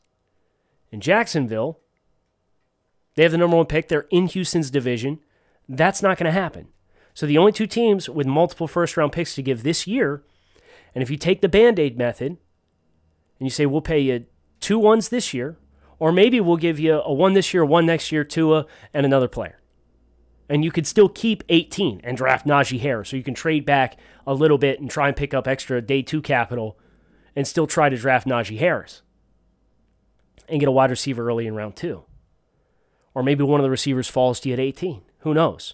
In 0.91 1.01
Jacksonville, 1.01 1.79
they 3.15 3.23
have 3.23 3.31
the 3.31 3.37
number 3.37 3.57
one 3.57 3.65
pick. 3.65 3.87
They're 3.87 4.07
in 4.11 4.27
Houston's 4.27 4.69
division. 4.69 5.19
That's 5.67 6.01
not 6.01 6.17
going 6.17 6.25
to 6.25 6.31
happen. 6.31 6.67
So 7.13 7.25
the 7.25 7.37
only 7.37 7.51
two 7.51 7.67
teams 7.67 8.09
with 8.09 8.27
multiple 8.27 8.67
first 8.67 8.97
round 8.97 9.13
picks 9.13 9.35
to 9.35 9.41
give 9.41 9.63
this 9.63 9.87
year, 9.87 10.23
and 10.93 11.01
if 11.01 11.09
you 11.09 11.17
take 11.17 11.41
the 11.41 11.49
band 11.49 11.79
aid 11.79 11.97
method 11.97 12.27
and 13.39 13.45
you 13.45 13.49
say, 13.49 13.65
we'll 13.65 13.81
pay 13.81 13.99
you 13.99 14.25
two 14.59 14.79
ones 14.79 15.09
this 15.09 15.33
year, 15.33 15.57
Or 15.97 16.11
maybe 16.11 16.41
we'll 16.41 16.57
give 16.57 16.77
you 16.77 17.01
a 17.01 17.13
one 17.13 17.33
this 17.33 17.53
year, 17.53 17.63
one 17.63 17.85
next 17.85 18.11
year, 18.11 18.23
Tua, 18.23 18.65
and 18.93 19.05
another 19.05 19.29
player. 19.29 19.61
And 20.49 20.63
you 20.63 20.71
could 20.71 20.85
still 20.85 21.09
keep 21.09 21.43
18 21.49 22.01
and 22.03 22.17
draft 22.17 22.45
Najee 22.45 22.81
Harris. 22.81 23.09
So 23.09 23.17
you 23.17 23.23
can 23.23 23.33
trade 23.33 23.65
back 23.65 23.97
a 24.27 24.33
little 24.33 24.57
bit 24.57 24.79
and 24.79 24.89
try 24.89 25.07
and 25.07 25.15
pick 25.15 25.33
up 25.33 25.47
extra 25.47 25.81
day 25.81 26.01
two 26.01 26.21
capital 26.21 26.77
and 27.35 27.47
still 27.47 27.65
try 27.65 27.89
to 27.89 27.97
draft 27.97 28.27
Najee 28.27 28.59
Harris 28.59 29.01
and 30.47 30.59
get 30.59 30.69
a 30.69 30.71
wide 30.71 30.89
receiver 30.89 31.27
early 31.27 31.47
in 31.47 31.55
round 31.55 31.75
two. 31.75 32.03
Or 33.13 33.23
maybe 33.23 33.43
one 33.43 33.59
of 33.59 33.63
the 33.63 33.69
receivers 33.69 34.07
falls 34.07 34.39
to 34.41 34.49
you 34.49 34.53
at 34.53 34.59
18. 34.59 35.01
Who 35.19 35.33
knows? 35.33 35.73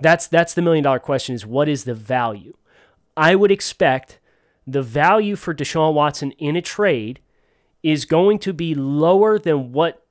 That's 0.00 0.26
that's 0.26 0.54
the 0.54 0.62
million 0.62 0.84
dollar 0.84 0.98
question 0.98 1.34
is 1.34 1.44
what 1.44 1.68
is 1.68 1.84
the 1.84 1.94
value? 1.94 2.56
I 3.16 3.34
would 3.34 3.50
expect 3.50 4.20
the 4.66 4.82
value 4.82 5.34
for 5.34 5.54
Deshaun 5.54 5.94
Watson 5.94 6.32
in 6.32 6.54
a 6.56 6.62
trade 6.62 7.20
is 7.82 8.04
going 8.04 8.38
to 8.40 8.52
be 8.52 8.74
lower 8.74 9.38
than 9.38 9.72
what 9.72 10.06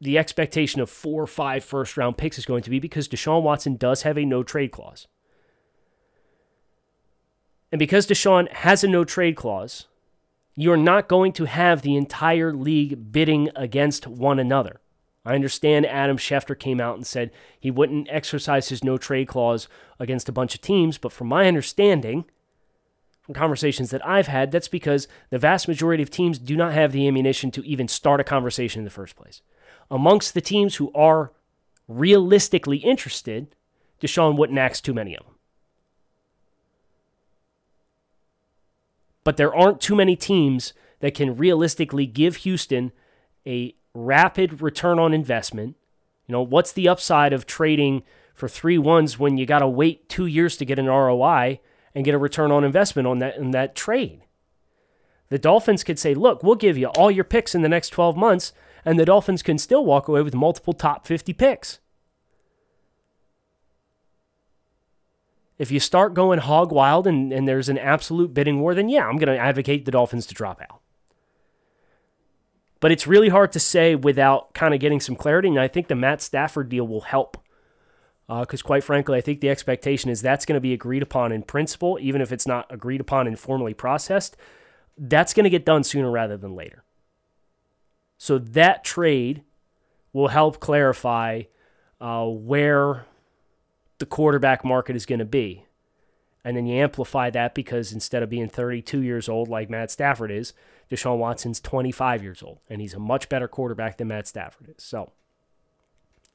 the 0.00 0.18
expectation 0.18 0.80
of 0.80 0.90
four 0.90 1.22
or 1.22 1.26
five 1.26 1.64
first 1.64 1.96
round 1.96 2.16
picks 2.16 2.38
is 2.38 2.46
going 2.46 2.62
to 2.62 2.70
be 2.70 2.78
because 2.78 3.08
Deshaun 3.08 3.42
Watson 3.42 3.76
does 3.76 4.02
have 4.02 4.16
a 4.16 4.24
no 4.24 4.42
trade 4.42 4.70
clause. 4.70 5.06
And 7.72 7.78
because 7.78 8.06
Deshaun 8.06 8.50
has 8.52 8.84
a 8.84 8.88
no 8.88 9.04
trade 9.04 9.36
clause, 9.36 9.86
you're 10.56 10.76
not 10.76 11.08
going 11.08 11.32
to 11.34 11.44
have 11.44 11.82
the 11.82 11.96
entire 11.96 12.52
league 12.52 13.12
bidding 13.12 13.50
against 13.54 14.06
one 14.06 14.38
another. 14.38 14.80
I 15.24 15.34
understand 15.34 15.86
Adam 15.86 16.16
Schefter 16.16 16.58
came 16.58 16.80
out 16.80 16.96
and 16.96 17.06
said 17.06 17.30
he 17.58 17.70
wouldn't 17.70 18.08
exercise 18.10 18.68
his 18.68 18.82
no 18.82 18.96
trade 18.96 19.28
clause 19.28 19.68
against 19.98 20.28
a 20.28 20.32
bunch 20.32 20.54
of 20.54 20.60
teams, 20.60 20.98
but 20.98 21.12
from 21.12 21.26
my 21.26 21.46
understanding, 21.46 22.24
from 23.20 23.34
conversations 23.34 23.90
that 23.90 24.06
I've 24.06 24.28
had, 24.28 24.52
that's 24.52 24.68
because 24.68 25.08
the 25.30 25.38
vast 25.38 25.66
majority 25.66 26.02
of 26.02 26.10
teams 26.10 26.38
do 26.38 26.56
not 26.56 26.72
have 26.72 26.92
the 26.92 27.08
ammunition 27.08 27.50
to 27.52 27.66
even 27.66 27.88
start 27.88 28.20
a 28.20 28.24
conversation 28.24 28.80
in 28.80 28.84
the 28.84 28.90
first 28.90 29.16
place. 29.16 29.42
Amongst 29.90 30.32
the 30.32 30.40
teams 30.40 30.76
who 30.76 30.92
are 30.94 31.32
realistically 31.88 32.78
interested, 32.78 33.54
Deshaun 34.00 34.38
wouldn't 34.38 34.58
ask 34.58 34.82
too 34.82 34.94
many 34.94 35.16
of 35.16 35.24
them. 35.24 35.35
But 39.26 39.38
there 39.38 39.52
aren't 39.52 39.80
too 39.80 39.96
many 39.96 40.14
teams 40.14 40.72
that 41.00 41.14
can 41.14 41.36
realistically 41.36 42.06
give 42.06 42.36
Houston 42.36 42.92
a 43.44 43.74
rapid 43.92 44.62
return 44.62 45.00
on 45.00 45.12
investment. 45.12 45.74
You 46.28 46.34
know, 46.34 46.42
what's 46.42 46.70
the 46.70 46.88
upside 46.88 47.32
of 47.32 47.44
trading 47.44 48.04
for 48.34 48.48
three 48.48 48.78
ones 48.78 49.18
when 49.18 49.36
you 49.36 49.44
got 49.44 49.58
to 49.58 49.66
wait 49.66 50.08
two 50.08 50.26
years 50.26 50.56
to 50.58 50.64
get 50.64 50.78
an 50.78 50.86
ROI 50.86 51.58
and 51.92 52.04
get 52.04 52.14
a 52.14 52.18
return 52.18 52.52
on 52.52 52.62
investment 52.62 53.08
on 53.08 53.18
that 53.18 53.36
in 53.36 53.50
that 53.50 53.74
trade? 53.74 54.22
The 55.28 55.40
Dolphins 55.40 55.82
could 55.82 55.98
say, 55.98 56.14
"Look, 56.14 56.44
we'll 56.44 56.54
give 56.54 56.78
you 56.78 56.86
all 56.90 57.10
your 57.10 57.24
picks 57.24 57.52
in 57.52 57.62
the 57.62 57.68
next 57.68 57.88
12 57.88 58.16
months," 58.16 58.52
and 58.84 58.96
the 58.96 59.04
Dolphins 59.04 59.42
can 59.42 59.58
still 59.58 59.84
walk 59.84 60.06
away 60.06 60.22
with 60.22 60.36
multiple 60.36 60.72
top 60.72 61.04
50 61.04 61.32
picks. 61.32 61.80
If 65.58 65.70
you 65.70 65.80
start 65.80 66.14
going 66.14 66.38
hog 66.38 66.70
wild 66.70 67.06
and, 67.06 67.32
and 67.32 67.48
there's 67.48 67.68
an 67.68 67.78
absolute 67.78 68.34
bidding 68.34 68.60
war, 68.60 68.74
then 68.74 68.88
yeah, 68.88 69.06
I'm 69.06 69.16
going 69.16 69.34
to 69.34 69.42
advocate 69.42 69.84
the 69.84 69.90
Dolphins 69.90 70.26
to 70.26 70.34
drop 70.34 70.60
out. 70.60 70.80
But 72.80 72.92
it's 72.92 73.06
really 73.06 73.30
hard 73.30 73.52
to 73.52 73.60
say 73.60 73.94
without 73.94 74.52
kind 74.52 74.74
of 74.74 74.80
getting 74.80 75.00
some 75.00 75.16
clarity. 75.16 75.48
And 75.48 75.58
I 75.58 75.68
think 75.68 75.88
the 75.88 75.94
Matt 75.94 76.20
Stafford 76.20 76.68
deal 76.68 76.86
will 76.86 77.02
help. 77.02 77.38
Because, 78.28 78.62
uh, 78.62 78.66
quite 78.66 78.84
frankly, 78.84 79.16
I 79.16 79.20
think 79.20 79.40
the 79.40 79.48
expectation 79.48 80.10
is 80.10 80.20
that's 80.20 80.44
going 80.44 80.56
to 80.56 80.60
be 80.60 80.72
agreed 80.72 81.02
upon 81.02 81.32
in 81.32 81.42
principle, 81.42 81.96
even 82.00 82.20
if 82.20 82.32
it's 82.32 82.46
not 82.46 82.66
agreed 82.70 83.00
upon 83.00 83.26
and 83.26 83.38
formally 83.38 83.72
processed. 83.72 84.36
That's 84.98 85.32
going 85.32 85.44
to 85.44 85.50
get 85.50 85.64
done 85.64 85.84
sooner 85.84 86.10
rather 86.10 86.36
than 86.36 86.54
later. 86.54 86.82
So, 88.18 88.38
that 88.38 88.82
trade 88.82 89.42
will 90.12 90.28
help 90.28 90.58
clarify 90.58 91.42
uh, 92.00 92.24
where 92.24 93.06
the 93.98 94.06
quarterback 94.06 94.64
market 94.64 94.96
is 94.96 95.06
going 95.06 95.18
to 95.18 95.24
be. 95.24 95.64
And 96.44 96.56
then 96.56 96.66
you 96.66 96.76
amplify 96.76 97.30
that 97.30 97.54
because 97.54 97.92
instead 97.92 98.22
of 98.22 98.30
being 98.30 98.48
32 98.48 99.02
years 99.02 99.28
old 99.28 99.48
like 99.48 99.68
Matt 99.68 99.90
Stafford 99.90 100.30
is, 100.30 100.52
Deshaun 100.90 101.18
Watson's 101.18 101.60
25 101.60 102.22
years 102.22 102.42
old, 102.42 102.60
and 102.70 102.80
he's 102.80 102.94
a 102.94 103.00
much 103.00 103.28
better 103.28 103.48
quarterback 103.48 103.96
than 103.96 104.08
Matt 104.08 104.28
Stafford 104.28 104.68
is. 104.68 104.84
So, 104.84 105.10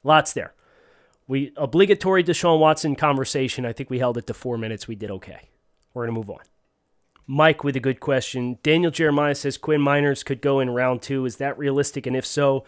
lots 0.04 0.34
there. 0.34 0.52
We 1.26 1.52
obligatory 1.56 2.22
Deshaun 2.22 2.58
Watson 2.58 2.94
conversation. 2.94 3.64
I 3.64 3.72
think 3.72 3.88
we 3.88 4.00
held 4.00 4.18
it 4.18 4.26
to 4.26 4.34
four 4.34 4.58
minutes. 4.58 4.86
We 4.86 4.96
did 4.96 5.10
okay. 5.12 5.48
We're 5.94 6.04
gonna 6.04 6.18
move 6.18 6.28
on. 6.28 6.40
Mike 7.26 7.64
with 7.64 7.76
a 7.76 7.80
good 7.80 8.00
question. 8.00 8.58
Daniel 8.62 8.90
Jeremiah 8.90 9.34
says 9.34 9.56
Quinn 9.56 9.80
Meinerz 9.80 10.24
could 10.24 10.42
go 10.42 10.60
in 10.60 10.70
round 10.70 11.00
two. 11.00 11.24
Is 11.24 11.36
that 11.36 11.56
realistic? 11.56 12.06
And 12.06 12.16
if 12.16 12.26
so, 12.26 12.64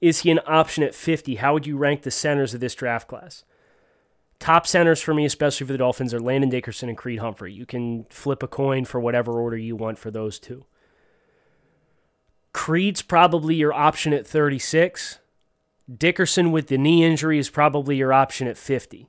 is 0.00 0.20
he 0.20 0.30
an 0.30 0.40
option 0.46 0.84
at 0.84 0.94
50? 0.94 1.34
How 1.36 1.52
would 1.52 1.66
you 1.66 1.76
rank 1.76 2.02
the 2.02 2.10
centers 2.10 2.54
of 2.54 2.60
this 2.60 2.74
draft 2.74 3.08
class? 3.08 3.44
Top 4.38 4.66
centers 4.66 5.00
for 5.00 5.14
me, 5.14 5.24
especially 5.24 5.66
for 5.66 5.72
the 5.72 5.78
Dolphins, 5.78 6.12
are 6.12 6.20
Landon 6.20 6.50
Dickerson 6.50 6.88
and 6.88 6.98
Creed 6.98 7.20
Humphrey. 7.20 7.52
You 7.52 7.66
can 7.66 8.04
flip 8.10 8.42
a 8.42 8.48
coin 8.48 8.84
for 8.84 9.00
whatever 9.00 9.40
order 9.40 9.56
you 9.56 9.76
want 9.76 9.98
for 9.98 10.10
those 10.10 10.38
two. 10.38 10.66
Creed's 12.52 13.02
probably 13.02 13.54
your 13.54 13.72
option 13.72 14.12
at 14.12 14.26
36. 14.26 15.18
Dickerson 15.94 16.52
with 16.52 16.68
the 16.68 16.78
knee 16.78 17.04
injury 17.04 17.38
is 17.38 17.48
probably 17.48 17.96
your 17.96 18.12
option 18.12 18.46
at 18.46 18.58
50. 18.58 19.08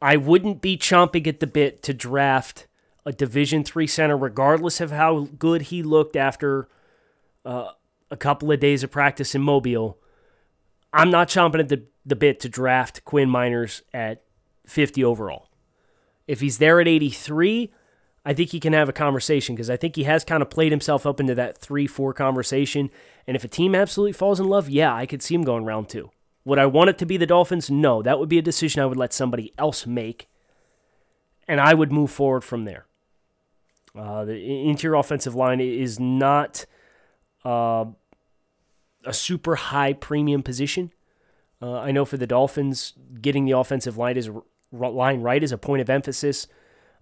I 0.00 0.16
wouldn't 0.16 0.60
be 0.60 0.76
chomping 0.76 1.26
at 1.26 1.40
the 1.40 1.46
bit 1.46 1.82
to 1.84 1.94
draft 1.94 2.66
a 3.04 3.12
Division 3.12 3.64
three 3.64 3.86
center, 3.86 4.16
regardless 4.16 4.80
of 4.80 4.90
how 4.90 5.28
good 5.38 5.62
he 5.62 5.82
looked 5.82 6.16
after 6.16 6.68
uh, 7.44 7.70
a 8.10 8.16
couple 8.16 8.50
of 8.50 8.60
days 8.60 8.82
of 8.82 8.90
practice 8.90 9.34
in 9.34 9.42
Mobile. 9.42 9.98
I'm 10.92 11.10
not 11.10 11.28
chomping 11.28 11.60
at 11.60 11.68
the, 11.68 11.84
the 12.04 12.16
bit 12.16 12.40
to 12.40 12.48
draft 12.48 13.04
Quinn 13.04 13.28
Meinerz 13.28 13.82
at 13.94 14.22
50 14.66 15.02
overall. 15.04 15.48
If 16.26 16.40
he's 16.40 16.58
there 16.58 16.80
at 16.80 16.88
83, 16.88 17.70
I 18.24 18.34
think 18.34 18.50
he 18.50 18.60
can 18.60 18.72
have 18.72 18.88
a 18.88 18.92
conversation 18.92 19.54
because 19.54 19.70
I 19.70 19.76
think 19.76 19.94
he 19.94 20.02
has 20.04 20.24
kind 20.24 20.42
of 20.42 20.50
played 20.50 20.72
himself 20.72 21.06
up 21.06 21.20
into 21.20 21.34
that 21.36 21.56
3 21.58 21.86
4 21.86 22.12
conversation. 22.12 22.90
And 23.26 23.36
if 23.36 23.44
a 23.44 23.48
team 23.48 23.74
absolutely 23.74 24.12
falls 24.12 24.40
in 24.40 24.48
love, 24.48 24.68
yeah, 24.68 24.92
I 24.94 25.06
could 25.06 25.22
see 25.22 25.34
him 25.34 25.44
going 25.44 25.64
round 25.64 25.88
two. 25.88 26.10
Would 26.44 26.58
I 26.58 26.66
want 26.66 26.90
it 26.90 26.98
to 26.98 27.06
be 27.06 27.16
the 27.16 27.26
Dolphins? 27.26 27.70
No. 27.70 28.02
That 28.02 28.18
would 28.18 28.28
be 28.28 28.38
a 28.38 28.42
decision 28.42 28.82
I 28.82 28.86
would 28.86 28.96
let 28.96 29.12
somebody 29.12 29.52
else 29.58 29.86
make. 29.86 30.28
And 31.48 31.60
I 31.60 31.74
would 31.74 31.92
move 31.92 32.10
forward 32.10 32.42
from 32.42 32.64
there. 32.64 32.86
Uh, 33.96 34.24
the 34.24 34.68
interior 34.68 34.96
offensive 34.96 35.34
line 35.34 35.60
is 35.60 35.98
not 35.98 36.66
uh, 37.44 37.86
a 39.04 39.12
super 39.12 39.54
high 39.54 39.92
premium 39.92 40.42
position. 40.42 40.92
Uh, 41.62 41.78
I 41.78 41.92
know 41.92 42.04
for 42.04 42.16
the 42.16 42.26
Dolphins, 42.26 42.92
getting 43.20 43.44
the 43.44 43.52
offensive 43.52 43.96
line 43.96 44.16
is 44.16 44.28
line 44.72 45.20
right 45.20 45.42
is 45.42 45.52
a 45.52 45.58
point 45.58 45.82
of 45.82 45.90
emphasis. 45.90 46.46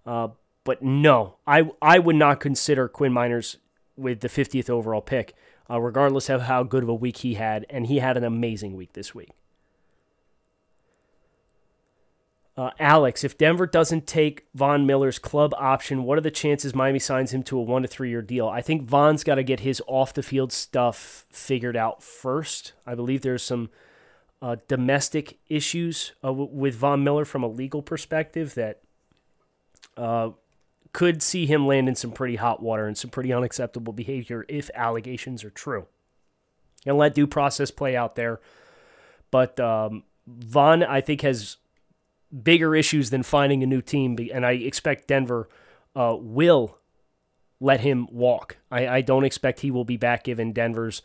Uh, 0.05 0.29
but 0.63 0.81
no, 0.81 1.37
I 1.47 1.69
I 1.81 1.99
would 1.99 2.15
not 2.15 2.39
consider 2.39 2.87
Quinn 2.87 3.13
Meinerz 3.13 3.57
with 3.95 4.19
the 4.19 4.27
50th 4.27 4.69
overall 4.69 5.01
pick, 5.01 5.33
uh, 5.69 5.79
regardless 5.79 6.29
of 6.29 6.43
how 6.43 6.63
good 6.63 6.83
of 6.83 6.89
a 6.89 6.93
week 6.93 7.17
he 7.17 7.35
had, 7.35 7.65
and 7.69 7.87
he 7.87 7.99
had 7.99 8.17
an 8.17 8.23
amazing 8.23 8.75
week 8.75 8.93
this 8.93 9.15
week. 9.15 9.29
Uh, 12.57 12.71
Alex, 12.79 13.25
if 13.25 13.37
Denver 13.37 13.67
doesn't 13.67 14.07
take 14.07 14.45
Von 14.53 14.85
Miller's 14.85 15.19
club 15.19 15.53
option, 15.57 16.03
what 16.03 16.17
are 16.17 16.21
the 16.21 16.31
chances 16.31 16.73
Miami 16.73 16.99
signs 16.99 17.33
him 17.33 17.43
to 17.43 17.59
a 17.59 17.61
one 17.61 17.81
to 17.81 17.87
three 17.87 18.09
year 18.09 18.21
deal? 18.21 18.47
I 18.47 18.61
think 18.61 18.83
Von's 18.83 19.25
got 19.25 19.35
to 19.35 19.43
get 19.43 19.59
his 19.59 19.81
off 19.87 20.13
the 20.13 20.23
field 20.23 20.53
stuff 20.53 21.25
figured 21.29 21.75
out 21.75 22.01
first. 22.01 22.71
I 22.87 22.95
believe 22.95 23.21
there's 23.21 23.43
some 23.43 23.69
uh, 24.45 24.57
domestic 24.67 25.39
issues 25.49 26.13
uh, 26.23 26.27
w- 26.27 26.47
with 26.51 26.75
Von 26.75 27.03
Miller 27.03 27.25
from 27.25 27.41
a 27.41 27.47
legal 27.47 27.81
perspective 27.81 28.53
that 28.53 28.81
uh, 29.97 30.29
could 30.93 31.23
see 31.23 31.47
him 31.47 31.65
land 31.65 31.89
in 31.89 31.95
some 31.95 32.11
pretty 32.11 32.35
hot 32.35 32.61
water 32.61 32.85
and 32.85 32.95
some 32.95 33.09
pretty 33.09 33.33
unacceptable 33.33 33.91
behavior 33.91 34.45
if 34.47 34.69
allegations 34.75 35.43
are 35.43 35.49
true. 35.49 35.87
And 36.85 36.95
let 36.95 37.15
due 37.15 37.25
process 37.25 37.71
play 37.71 37.95
out 37.95 38.15
there. 38.15 38.39
But 39.31 39.59
um, 39.59 40.03
Von, 40.27 40.83
I 40.83 41.01
think, 41.01 41.21
has 41.21 41.57
bigger 42.43 42.75
issues 42.75 43.09
than 43.09 43.23
finding 43.23 43.63
a 43.63 43.65
new 43.65 43.81
team, 43.81 44.15
and 44.31 44.45
I 44.45 44.51
expect 44.51 45.07
Denver 45.07 45.49
uh, 45.95 46.17
will 46.19 46.77
let 47.59 47.79
him 47.79 48.07
walk. 48.11 48.57
I, 48.69 48.87
I, 48.87 49.01
don't 49.01 49.23
expect 49.23 49.61
he 49.61 49.71
will 49.71 49.85
be 49.85 49.97
back 49.97 50.23
given 50.25 50.51
Denver's 50.51 51.01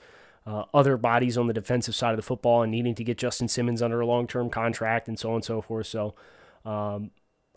uh, 0.47 0.65
other 0.73 0.97
bodies 0.97 1.37
on 1.37 1.47
the 1.47 1.53
defensive 1.53 1.95
side 1.95 2.11
of 2.11 2.17
the 2.17 2.23
football 2.23 2.63
and 2.63 2.73
needing 2.73 2.95
to 2.95 3.05
get 3.05 3.19
Justin 3.19 3.49
Simmons 3.49 3.83
under 3.83 4.01
a 4.01 4.07
long 4.07 4.27
term 4.27 4.51
contract 4.51 5.09
and 5.09 5.19
so 5.19 5.31
on 5.31 5.37
and 5.37 5.45
so 5.45 5.61
forth. 5.61 5.87
So 5.87 6.15
um, 6.65 7.11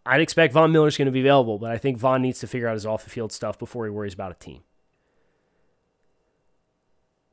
I'd 0.06 0.22
expect 0.22 0.54
Von 0.54 0.72
Miller's 0.72 0.98
going 0.98 1.06
to 1.06 1.12
be 1.12 1.22
available, 1.22 1.58
but 1.58 1.72
I 1.72 1.78
think 1.78 1.98
Von 1.98 2.22
needs 2.22 2.40
to 2.40 2.48
figure 2.48 2.68
out 2.68 2.74
his 2.74 2.86
off 2.86 3.04
the 3.04 3.10
field 3.10 3.32
stuff 3.32 3.58
before 3.58 3.86
he 3.86 3.92
worries 3.92 4.14
about 4.14 4.32
a 4.32 4.36
team. 4.36 4.62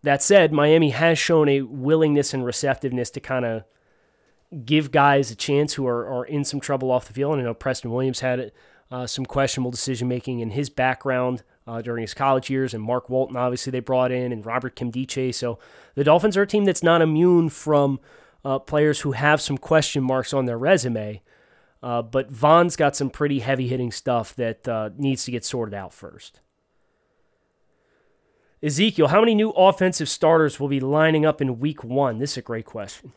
That 0.03 0.23
said, 0.23 0.53
Miami 0.53 0.91
has 0.91 1.19
shown 1.19 1.49
a 1.49 1.63
willingness 1.63 2.33
and 2.33 2.45
receptiveness 2.45 3.11
to 3.11 3.21
kind 3.21 3.45
of 3.45 3.65
give 4.65 4.91
guys 4.91 5.31
a 5.31 5.37
chance 5.37 5.75
who 5.75 5.87
are, 5.87 6.07
are 6.07 6.25
in 6.25 6.45
some 6.45 6.61
trouble 6.61 6.91
off 6.91 7.07
the 7.07 7.13
field. 7.13 7.35
And 7.35 7.43
I 7.43 7.45
know 7.45 7.55
Preston 7.55 7.91
Williams 7.91 8.21
had 8.21 8.53
uh, 8.91 9.07
some 9.07 9.27
questionable 9.27 9.71
decision 9.71 10.09
making 10.09 10.41
in 10.41 10.51
his 10.51 10.71
background 10.71 11.43
uh, 11.67 11.83
during 11.83 12.03
his 12.03 12.15
college 12.15 12.51
years, 12.51 12.75
and 12.75 12.83
Mark 12.83 13.09
Walton, 13.09 13.37
obviously, 13.37 13.71
they 13.71 13.81
brought 13.81 14.13
in, 14.13 14.33
and 14.33 14.45
Robert 14.45 14.77
Nkemdiche. 14.77 15.35
So 15.35 15.59
the 15.95 16.05
Dolphins 16.05 16.37
are 16.37 16.43
a 16.43 16.47
team 16.47 16.65
that's 16.65 16.83
not 16.83 17.03
immune 17.03 17.49
from 17.49 18.01
uh, 18.45 18.59
players 18.59 19.01
who 19.01 19.13
have 19.13 19.41
some 19.41 19.59
question 19.59 20.03
marks 20.03 20.33
on 20.33 20.47
their 20.47 20.59
resume. 20.59 21.23
Uh, 21.83 22.03
but 22.03 22.31
Von's 22.31 22.77
got 22.77 22.95
some 22.95 23.09
pretty 23.09 23.41
heavy 23.41 23.69
hitting 23.69 23.91
stuff 23.91 24.35
that 24.37 24.69
uh, 24.69 24.91
needs 24.97 25.25
to 25.25 25.31
get 25.31 25.45
sorted 25.45 25.75
out 25.75 25.95
first. 25.95 26.41
Ezekiel, 28.63 29.09
how 29.09 29.21
many 29.21 29.35
new 29.35 29.51
offensive 29.51 30.09
starters 30.09 30.61
will 30.61 30.69
be 30.69 30.81
lining 30.81 31.25
up 31.25 31.41
in 31.41 31.59
week 31.59 31.83
one? 31.83 32.19
This 32.19 32.33
is 32.33 32.37
a 32.39 32.43
great 32.43 32.67
question. 32.67 33.13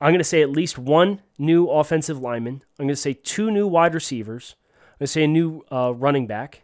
I'm 0.00 0.10
going 0.10 0.18
to 0.18 0.24
say 0.24 0.42
at 0.42 0.50
least 0.50 0.78
one 0.78 1.22
new 1.38 1.66
offensive 1.66 2.20
lineman. 2.20 2.62
I'm 2.78 2.86
going 2.86 2.94
to 2.94 2.96
say 2.96 3.14
two 3.14 3.50
new 3.50 3.66
wide 3.66 3.94
receivers. 3.94 4.54
I'm 4.92 4.98
going 5.00 5.06
to 5.06 5.12
say 5.12 5.24
a 5.24 5.28
new 5.28 5.64
uh, 5.72 5.92
running 5.94 6.28
back. 6.28 6.63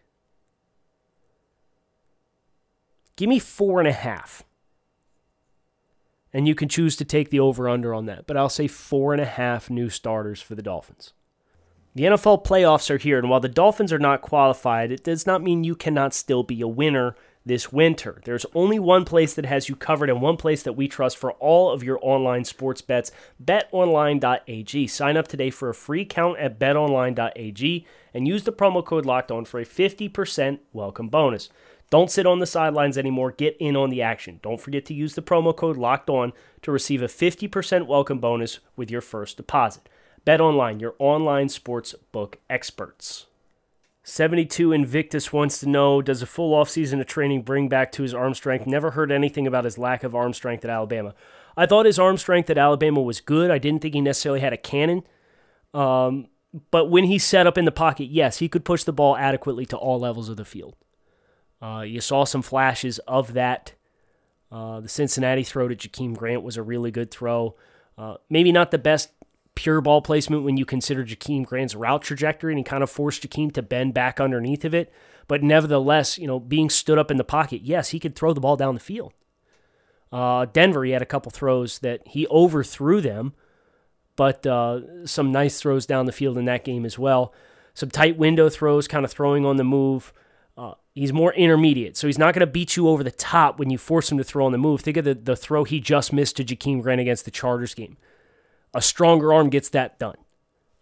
Give 3.20 3.28
me 3.28 3.38
four 3.38 3.80
and 3.80 3.86
a 3.86 3.92
half. 3.92 4.44
And 6.32 6.48
you 6.48 6.54
can 6.54 6.70
choose 6.70 6.96
to 6.96 7.04
take 7.04 7.28
the 7.28 7.38
over 7.38 7.68
under 7.68 7.92
on 7.92 8.06
that. 8.06 8.26
But 8.26 8.38
I'll 8.38 8.48
say 8.48 8.66
four 8.66 9.12
and 9.12 9.20
a 9.20 9.26
half 9.26 9.68
new 9.68 9.90
starters 9.90 10.40
for 10.40 10.54
the 10.54 10.62
Dolphins. 10.62 11.12
The 11.94 12.04
NFL 12.04 12.46
playoffs 12.46 12.88
are 12.88 12.96
here, 12.96 13.18
and 13.18 13.28
while 13.28 13.40
the 13.40 13.46
Dolphins 13.46 13.92
are 13.92 13.98
not 13.98 14.22
qualified, 14.22 14.90
it 14.90 15.04
does 15.04 15.26
not 15.26 15.42
mean 15.42 15.64
you 15.64 15.76
cannot 15.76 16.14
still 16.14 16.42
be 16.42 16.62
a 16.62 16.66
winner 16.66 17.14
this 17.44 17.70
winter. 17.70 18.22
There's 18.24 18.46
only 18.54 18.78
one 18.78 19.04
place 19.04 19.34
that 19.34 19.44
has 19.44 19.68
you 19.68 19.76
covered 19.76 20.08
and 20.08 20.22
one 20.22 20.38
place 20.38 20.62
that 20.62 20.72
we 20.72 20.88
trust 20.88 21.18
for 21.18 21.32
all 21.32 21.70
of 21.70 21.84
your 21.84 21.98
online 22.00 22.46
sports 22.46 22.80
bets 22.80 23.12
betonline.ag. 23.44 24.86
Sign 24.86 25.16
up 25.18 25.28
today 25.28 25.50
for 25.50 25.68
a 25.68 25.74
free 25.74 26.02
account 26.02 26.38
at 26.38 26.58
betonline.ag 26.58 27.86
and 28.14 28.26
use 28.26 28.44
the 28.44 28.52
promo 28.52 28.82
code 28.82 29.04
locked 29.04 29.30
on 29.30 29.44
for 29.44 29.60
a 29.60 29.66
50% 29.66 30.60
welcome 30.72 31.10
bonus. 31.10 31.50
Don't 31.90 32.10
sit 32.10 32.24
on 32.24 32.38
the 32.38 32.46
sidelines 32.46 32.96
anymore. 32.96 33.32
Get 33.32 33.56
in 33.58 33.74
on 33.76 33.90
the 33.90 34.00
action. 34.00 34.38
Don't 34.42 34.60
forget 34.60 34.86
to 34.86 34.94
use 34.94 35.16
the 35.16 35.22
promo 35.22 35.54
code 35.54 35.76
locked 35.76 36.08
on 36.08 36.32
to 36.62 36.70
receive 36.70 37.02
a 37.02 37.06
50% 37.06 37.86
welcome 37.86 38.20
bonus 38.20 38.60
with 38.76 38.90
your 38.90 39.00
first 39.00 39.36
deposit. 39.36 39.88
Bet 40.24 40.40
online, 40.40 40.78
your 40.78 40.94
online 41.00 41.48
sports 41.48 41.94
book 42.12 42.38
experts. 42.48 43.26
72 44.04 44.72
Invictus 44.72 45.32
wants 45.32 45.58
to 45.60 45.68
know 45.68 46.00
Does 46.00 46.22
a 46.22 46.26
full 46.26 46.52
offseason 46.52 47.00
of 47.00 47.06
training 47.06 47.42
bring 47.42 47.68
back 47.68 47.90
to 47.92 48.02
his 48.02 48.14
arm 48.14 48.34
strength? 48.34 48.66
Never 48.66 48.92
heard 48.92 49.10
anything 49.10 49.46
about 49.46 49.64
his 49.64 49.76
lack 49.76 50.04
of 50.04 50.14
arm 50.14 50.32
strength 50.32 50.64
at 50.64 50.70
Alabama. 50.70 51.14
I 51.56 51.66
thought 51.66 51.86
his 51.86 51.98
arm 51.98 52.16
strength 52.16 52.48
at 52.50 52.58
Alabama 52.58 53.02
was 53.02 53.20
good. 53.20 53.50
I 53.50 53.58
didn't 53.58 53.82
think 53.82 53.94
he 53.94 54.00
necessarily 54.00 54.40
had 54.40 54.52
a 54.52 54.56
cannon. 54.56 55.02
Um, 55.74 56.28
but 56.70 56.86
when 56.86 57.04
he 57.04 57.18
set 57.18 57.46
up 57.46 57.58
in 57.58 57.64
the 57.64 57.72
pocket, 57.72 58.06
yes, 58.06 58.38
he 58.38 58.48
could 58.48 58.64
push 58.64 58.84
the 58.84 58.92
ball 58.92 59.16
adequately 59.16 59.66
to 59.66 59.76
all 59.76 59.98
levels 59.98 60.28
of 60.28 60.36
the 60.36 60.44
field. 60.44 60.74
Uh, 61.62 61.82
you 61.86 62.00
saw 62.00 62.24
some 62.24 62.42
flashes 62.42 62.98
of 63.00 63.34
that. 63.34 63.74
Uh, 64.50 64.80
the 64.80 64.88
Cincinnati 64.88 65.44
throw 65.44 65.68
to 65.68 65.76
Jakeem 65.76 66.16
Grant 66.16 66.42
was 66.42 66.56
a 66.56 66.62
really 66.62 66.90
good 66.90 67.10
throw. 67.10 67.54
Uh, 67.96 68.16
maybe 68.28 68.50
not 68.50 68.70
the 68.70 68.78
best 68.78 69.10
pure 69.54 69.80
ball 69.80 70.00
placement 70.00 70.42
when 70.42 70.56
you 70.56 70.64
consider 70.64 71.04
Jakeem 71.04 71.44
Grant's 71.44 71.74
route 71.74 72.02
trajectory, 72.02 72.52
and 72.52 72.58
he 72.58 72.64
kind 72.64 72.82
of 72.82 72.90
forced 72.90 73.22
Jakeem 73.22 73.52
to 73.52 73.62
bend 73.62 73.94
back 73.94 74.20
underneath 74.20 74.64
of 74.64 74.74
it. 74.74 74.92
But 75.28 75.42
nevertheless, 75.42 76.18
you 76.18 76.26
know, 76.26 76.40
being 76.40 76.70
stood 76.70 76.98
up 76.98 77.10
in 77.10 77.16
the 77.16 77.24
pocket, 77.24 77.62
yes, 77.62 77.90
he 77.90 78.00
could 78.00 78.16
throw 78.16 78.32
the 78.32 78.40
ball 78.40 78.56
down 78.56 78.74
the 78.74 78.80
field. 78.80 79.12
Uh, 80.10 80.46
Denver, 80.46 80.84
he 80.84 80.90
had 80.90 81.02
a 81.02 81.06
couple 81.06 81.30
throws 81.30 81.78
that 81.80 82.00
he 82.06 82.26
overthrew 82.28 83.00
them, 83.00 83.34
but 84.16 84.44
uh, 84.46 85.06
some 85.06 85.30
nice 85.30 85.60
throws 85.60 85.86
down 85.86 86.06
the 86.06 86.12
field 86.12 86.36
in 86.36 86.46
that 86.46 86.64
game 86.64 86.84
as 86.84 86.98
well. 86.98 87.32
Some 87.74 87.90
tight 87.90 88.16
window 88.16 88.48
throws, 88.48 88.88
kind 88.88 89.04
of 89.04 89.12
throwing 89.12 89.46
on 89.46 89.56
the 89.56 89.64
move. 89.64 90.12
Uh, 90.56 90.74
he's 90.94 91.12
more 91.12 91.32
intermediate, 91.34 91.96
so 91.96 92.06
he's 92.06 92.18
not 92.18 92.34
going 92.34 92.40
to 92.40 92.46
beat 92.46 92.76
you 92.76 92.88
over 92.88 93.02
the 93.02 93.10
top 93.10 93.58
when 93.58 93.70
you 93.70 93.78
force 93.78 94.12
him 94.12 94.18
to 94.18 94.24
throw 94.24 94.44
on 94.44 94.52
the 94.52 94.58
move. 94.58 94.82
Think 94.82 94.96
of 94.96 95.04
the, 95.04 95.14
the 95.14 95.36
throw 95.36 95.64
he 95.64 95.80
just 95.80 96.12
missed 96.12 96.36
to 96.36 96.44
Jakeem 96.44 96.82
Grant 96.82 97.00
against 97.00 97.24
the 97.24 97.30
Chargers 97.30 97.74
game 97.74 97.96
a 98.74 98.82
stronger 98.82 99.32
arm 99.32 99.50
gets 99.50 99.68
that 99.70 99.98
done. 99.98 100.16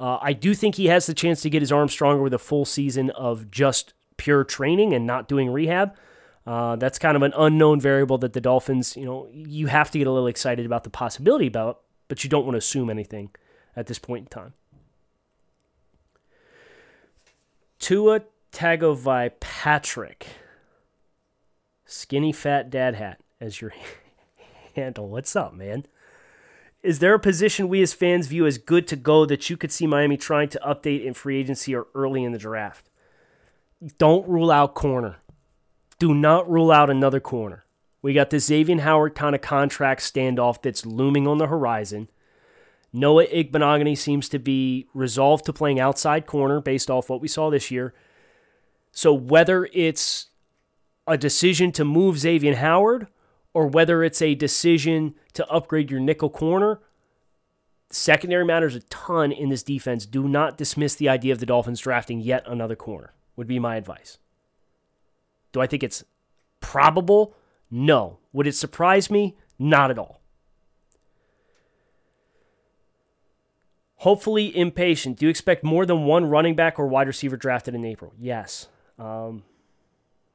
Uh, 0.01 0.19
I 0.21 0.33
do 0.33 0.55
think 0.55 0.77
he 0.77 0.87
has 0.87 1.07
the 1.07 1.15
chance 1.15 1.43
to 1.43 1.51
get 1.51 1.63
his 1.63 1.73
arm 1.73 1.89
stronger 1.89 2.23
with 2.23 2.35
a 2.35 2.39
full 2.39 2.65
season 2.65 3.11
of 3.11 3.51
just 3.51 3.95
pure 4.17 4.45
training 4.45 4.93
and 4.93 5.07
not 5.07 5.29
doing 5.29 5.51
rehab. 5.51 5.95
Uh, 6.47 6.77
that's 6.77 6.99
kind 6.99 7.17
of 7.17 7.23
an 7.23 7.33
unknown 7.37 7.81
variable 7.81 8.17
that 8.19 8.33
the 8.33 8.41
Dolphins, 8.41 8.97
you 8.97 9.05
know, 9.05 9.29
you 9.33 9.67
have 9.67 9.91
to 9.91 9.99
get 9.99 10.07
a 10.07 10.13
little 10.13 10.29
excited 10.29 10.65
about 10.65 10.85
the 10.85 10.91
possibility 10.91 11.47
about, 11.47 11.81
but 12.07 12.25
you 12.25 12.31
don't 12.31 12.45
want 12.45 12.55
to 12.55 12.59
assume 12.59 12.89
anything 12.91 13.31
at 13.77 13.87
this 13.87 13.99
point 13.99 14.25
in 14.25 14.29
time. 14.29 14.55
Tua 17.79 18.23
Tagovai 18.53 19.33
Patrick, 19.41 20.27
skinny 21.85 22.33
fat 22.33 22.71
dad 22.71 22.95
hat 22.95 23.21
as 23.41 23.61
your 23.61 23.73
handle. 24.75 25.09
What's 25.09 25.37
up, 25.37 25.55
man? 25.55 25.87
Is 26.83 27.01
there 27.01 27.15
a 27.15 27.21
position 27.21 27.69
we 27.69 27.83
as 27.83 27.93
fans 27.93 28.29
view 28.29 28.47
as 28.47 28.57
good 28.57 28.87
to 28.89 28.97
go 28.97 29.27
that 29.27 29.51
you 29.51 29.57
could 29.57 29.73
see 29.73 29.87
Miami 29.87 30.17
trying 30.17 30.49
to 30.51 30.61
update 30.65 31.05
in 31.05 31.13
free 31.13 31.39
agency 31.39 31.75
or 31.75 31.89
early 31.95 32.23
in 32.23 32.33
the 32.33 32.39
draft? 32.39 32.89
Don't 33.99 34.29
rule 34.29 34.51
out 34.51 34.75
corner. 34.75 35.17
Do 35.99 36.15
not 36.15 36.49
rule 36.49 36.71
out 36.71 36.91
another 36.91 37.21
corner. 37.21 37.65
We 38.01 38.13
got 38.13 38.31
this 38.31 38.47
Xavier 38.47 38.81
Howard 38.81 39.17
kind 39.17 39.35
of 39.35 39.41
contract 39.41 40.01
standoff 40.03 40.63
that's 40.63 40.87
looming 40.87 41.27
on 41.27 41.39
the 41.39 41.49
horizon. 41.49 42.09
Noah 42.93 43.27
Igbinoghene 43.27 43.99
seems 43.99 44.29
to 44.29 44.39
be 44.39 44.87
resolved 44.95 45.45
to 45.47 45.53
playing 45.53 45.81
outside 45.81 46.27
corner 46.27 46.61
based 46.61 46.91
off 46.91 47.11
what 47.11 47.21
we 47.21 47.29
saw 47.29 47.51
this 47.51 47.71
year. 47.71 47.93
So 48.93 49.13
whether 49.13 49.69
it's 49.73 50.29
a 51.07 51.17
decision 51.17 51.73
to 51.73 51.85
move 51.85 52.19
Xavier 52.19 52.57
Howard 52.57 53.09
or 53.55 53.67
whether 53.67 54.03
it's 54.03 54.21
a 54.21 54.35
decision 54.35 55.15
to 55.33 55.47
upgrade 55.49 55.91
your 55.91 56.01
nickel 56.01 56.31
corner, 56.31 56.81
secondary 57.91 58.45
matters 58.45 58.75
a 58.75 58.81
ton 58.81 59.33
in 59.33 59.49
this 59.49 59.63
defense. 59.63 60.07
Do 60.07 60.29
not 60.29 60.59
dismiss 60.59 60.95
the 60.95 61.09
idea 61.09 61.33
of 61.33 61.39
the 61.39 61.47
Dolphins 61.47 61.81
drafting 61.81 62.21
yet 62.21 62.45
another 62.47 62.77
corner, 62.77 63.15
would 63.37 63.47
be 63.47 63.59
my 63.59 63.77
advice. 63.77 64.19
Do 65.53 65.61
I 65.61 65.67
think 65.67 65.83
it's 65.83 66.05
probable? 66.61 67.35
No. 67.71 68.19
Would 68.33 68.47
it 68.47 68.55
surprise 68.55 69.11
me? 69.11 69.37
Not 69.59 69.91
at 69.91 69.99
all. 69.99 70.21
Hopefully 73.97 74.57
impatient. 74.57 75.19
Do 75.19 75.27
you 75.27 75.31
expect 75.31 75.65
more 75.65 75.85
than 75.85 76.05
one 76.05 76.27
running 76.27 76.55
back 76.55 76.79
or 76.79 76.87
wide 76.87 77.09
receiver 77.09 77.37
drafted 77.37 77.75
in 77.75 77.85
April? 77.85 78.13
Yes. 78.19 78.69
Um, 78.99 79.45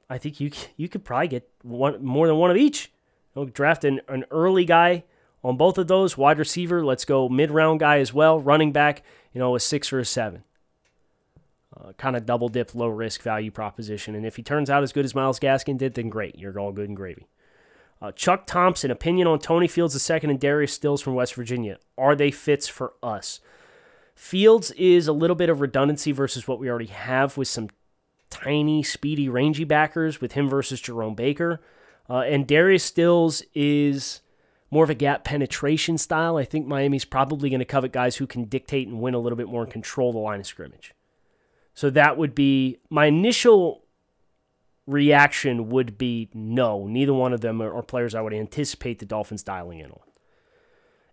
I 0.09 0.17
think 0.17 0.39
you 0.39 0.51
you 0.77 0.87
could 0.89 1.03
probably 1.03 1.27
get 1.27 1.49
one 1.61 2.03
more 2.03 2.27
than 2.27 2.37
one 2.37 2.51
of 2.51 2.57
each. 2.57 2.91
We'll 3.35 3.45
draft 3.45 3.83
an, 3.83 4.01
an 4.07 4.25
early 4.31 4.65
guy 4.65 5.03
on 5.43 5.57
both 5.57 5.77
of 5.77 5.87
those. 5.87 6.17
Wide 6.17 6.39
receiver, 6.39 6.85
let's 6.85 7.05
go 7.05 7.27
mid 7.29 7.51
round 7.51 7.79
guy 7.79 7.99
as 7.99 8.13
well. 8.13 8.39
Running 8.39 8.71
back, 8.71 9.03
you 9.33 9.39
know, 9.39 9.55
a 9.55 9.59
six 9.59 9.91
or 9.91 9.99
a 9.99 10.05
seven. 10.05 10.43
Uh, 11.75 11.91
kind 11.93 12.15
of 12.15 12.25
double 12.25 12.49
dip, 12.49 12.75
low 12.75 12.87
risk 12.87 13.23
value 13.23 13.49
proposition. 13.49 14.13
And 14.13 14.25
if 14.25 14.35
he 14.35 14.43
turns 14.43 14.69
out 14.69 14.83
as 14.83 14.93
good 14.93 15.05
as 15.05 15.15
Myles 15.15 15.39
Gaskin 15.39 15.77
did, 15.77 15.95
then 15.95 16.07
great. 16.07 16.37
You're 16.37 16.59
all 16.59 16.71
good 16.71 16.87
and 16.87 16.95
gravy. 16.95 17.27
Uh, 17.99 18.11
Chuck 18.11 18.45
Thompson, 18.45 18.91
opinion 18.91 19.27
on 19.27 19.39
Tony 19.39 19.67
Fields 19.67 20.09
II 20.09 20.19
and 20.23 20.39
Darius 20.39 20.73
Stills 20.73 21.01
from 21.01 21.15
West 21.15 21.33
Virginia. 21.33 21.77
Are 21.97 22.15
they 22.15 22.29
fits 22.29 22.67
for 22.67 22.93
us? 23.01 23.39
Fields 24.13 24.71
is 24.71 25.07
a 25.07 25.13
little 25.13 25.35
bit 25.35 25.49
of 25.49 25.61
redundancy 25.61 26.11
versus 26.11 26.47
what 26.47 26.59
we 26.59 26.69
already 26.69 26.87
have 26.87 27.37
with 27.37 27.47
some 27.47 27.69
tiny, 28.33 28.81
speedy, 28.81 29.29
rangy 29.29 29.63
backers 29.63 30.19
with 30.19 30.33
him 30.33 30.49
versus 30.49 30.81
Jerome 30.81 31.15
Baker. 31.15 31.61
Uh, 32.09 32.21
and 32.21 32.47
Darius 32.47 32.83
Stills 32.83 33.43
is 33.53 34.21
more 34.71 34.83
of 34.83 34.89
a 34.89 34.95
gap 34.95 35.23
penetration 35.23 35.97
style. 35.97 36.35
I 36.37 36.43
think 36.43 36.65
Miami's 36.65 37.05
probably 37.05 37.49
going 37.49 37.59
to 37.59 37.65
covet 37.65 37.91
guys 37.91 38.15
who 38.15 38.27
can 38.27 38.45
dictate 38.45 38.87
and 38.87 38.99
win 38.99 39.13
a 39.13 39.19
little 39.19 39.37
bit 39.37 39.47
more 39.47 39.63
and 39.63 39.71
control 39.71 40.11
the 40.11 40.19
line 40.19 40.39
of 40.39 40.47
scrimmage. 40.47 40.93
So 41.75 41.89
that 41.91 42.17
would 42.17 42.33
be 42.33 42.79
my 42.89 43.05
initial 43.05 43.83
reaction 44.85 45.69
would 45.69 45.97
be 45.97 46.29
no. 46.33 46.87
Neither 46.87 47.13
one 47.13 47.33
of 47.33 47.41
them 47.41 47.61
are, 47.61 47.73
are 47.73 47.83
players 47.83 48.15
I 48.15 48.21
would 48.21 48.33
anticipate 48.33 48.99
the 48.99 49.05
Dolphins 49.05 49.43
dialing 49.43 49.79
in 49.79 49.91
on. 49.91 49.99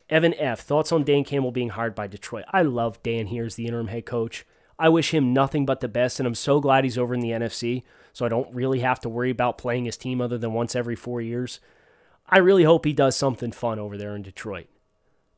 Evan 0.08 0.34
F. 0.34 0.60
Thoughts 0.60 0.90
on 0.90 1.04
Dan 1.04 1.22
Campbell 1.22 1.52
being 1.52 1.68
hired 1.68 1.94
by 1.94 2.08
Detroit? 2.08 2.44
I 2.52 2.62
love 2.62 3.00
Dan 3.02 3.26
here 3.26 3.44
as 3.44 3.54
the 3.54 3.66
interim 3.66 3.86
head 3.86 4.06
coach. 4.06 4.44
I 4.80 4.88
wish 4.88 5.14
him 5.14 5.32
nothing 5.32 5.64
but 5.64 5.80
the 5.80 5.88
best, 5.88 6.18
and 6.18 6.26
I'm 6.26 6.34
so 6.34 6.60
glad 6.60 6.84
he's 6.84 6.98
over 6.98 7.14
in 7.14 7.20
the 7.20 7.30
NFC 7.30 7.84
so 8.12 8.26
I 8.26 8.28
don't 8.28 8.52
really 8.54 8.80
have 8.80 9.00
to 9.00 9.08
worry 9.08 9.30
about 9.30 9.58
playing 9.58 9.84
his 9.84 9.96
team 9.96 10.20
other 10.20 10.38
than 10.38 10.52
once 10.52 10.74
every 10.74 10.96
four 10.96 11.20
years. 11.20 11.60
I 12.28 12.38
really 12.38 12.64
hope 12.64 12.84
he 12.84 12.92
does 12.92 13.16
something 13.16 13.52
fun 13.52 13.78
over 13.78 13.96
there 13.96 14.14
in 14.14 14.22
Detroit. 14.22 14.66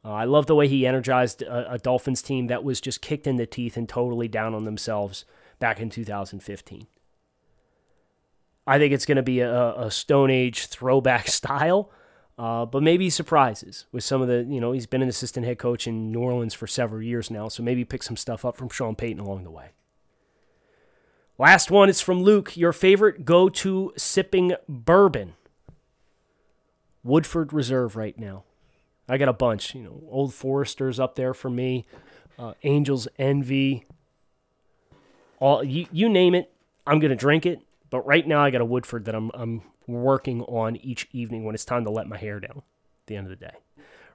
Uh, 0.04 0.12
I 0.12 0.24
love 0.24 0.46
the 0.46 0.54
way 0.54 0.68
he 0.68 0.86
energized 0.86 1.42
a, 1.42 1.74
a, 1.74 1.78
Dolphins 1.78 2.22
team 2.22 2.48
that 2.48 2.64
was 2.64 2.80
just 2.80 3.00
kicked 3.00 3.26
in 3.26 3.36
the 3.36 3.46
teeth 3.46 3.76
and 3.76 3.88
totally 3.88 4.26
down 4.26 4.52
on 4.54 4.64
themselves 4.64 5.24
back 5.60 5.80
in 5.80 5.90
2015. 5.90 6.86
I 8.66 8.78
think 8.78 8.92
it's 8.92 9.06
going 9.06 9.16
to 9.16 9.22
be 9.22 9.40
a, 9.40 9.74
a, 9.74 9.90
Stone 9.90 10.30
Age 10.30 10.66
throwback 10.66 11.28
style, 11.28 11.90
uh, 12.42 12.66
but 12.66 12.82
maybe 12.82 13.04
he 13.04 13.10
surprises 13.10 13.86
with 13.92 14.02
some 14.02 14.20
of 14.20 14.26
the, 14.26 14.44
you 14.48 14.60
know, 14.60 14.72
he's 14.72 14.88
been 14.88 15.00
an 15.00 15.08
assistant 15.08 15.46
head 15.46 15.60
coach 15.60 15.86
in 15.86 16.10
New 16.10 16.18
Orleans 16.18 16.54
for 16.54 16.66
several 16.66 17.00
years 17.00 17.30
now, 17.30 17.46
so 17.46 17.62
maybe 17.62 17.84
pick 17.84 18.02
some 18.02 18.16
stuff 18.16 18.44
up 18.44 18.56
from 18.56 18.68
Sean 18.68 18.96
Payton 18.96 19.20
along 19.20 19.44
the 19.44 19.50
way. 19.52 19.68
Last 21.38 21.70
one 21.70 21.88
is 21.88 22.00
from 22.00 22.20
Luke. 22.20 22.56
Your 22.56 22.72
favorite 22.72 23.24
go 23.24 23.48
to 23.48 23.92
sipping 23.96 24.56
bourbon? 24.68 25.34
Woodford 27.04 27.52
Reserve 27.52 27.94
right 27.94 28.18
now. 28.18 28.42
I 29.08 29.18
got 29.18 29.28
a 29.28 29.32
bunch. 29.32 29.76
You 29.76 29.82
know, 29.82 30.02
Old 30.10 30.34
Foresters 30.34 30.98
up 30.98 31.14
there 31.14 31.34
for 31.34 31.48
me. 31.48 31.86
Uh, 32.36 32.54
Angels 32.64 33.06
Envy. 33.20 33.86
All 35.38 35.62
you, 35.62 35.86
you 35.92 36.08
name 36.08 36.34
it, 36.34 36.52
I'm 36.88 36.98
gonna 36.98 37.14
drink 37.14 37.46
it. 37.46 37.60
But 37.88 38.04
right 38.04 38.26
now, 38.26 38.42
I 38.42 38.50
got 38.50 38.62
a 38.62 38.64
Woodford 38.64 39.04
that 39.04 39.14
I'm 39.14 39.30
I'm 39.32 39.62
working 39.86 40.42
on 40.42 40.76
each 40.76 41.08
evening 41.12 41.44
when 41.44 41.54
it's 41.54 41.64
time 41.64 41.84
to 41.84 41.90
let 41.90 42.06
my 42.06 42.16
hair 42.16 42.40
down. 42.40 42.58
At 42.58 43.06
the 43.06 43.16
end 43.16 43.26
of 43.26 43.30
the 43.30 43.44
day, 43.44 43.54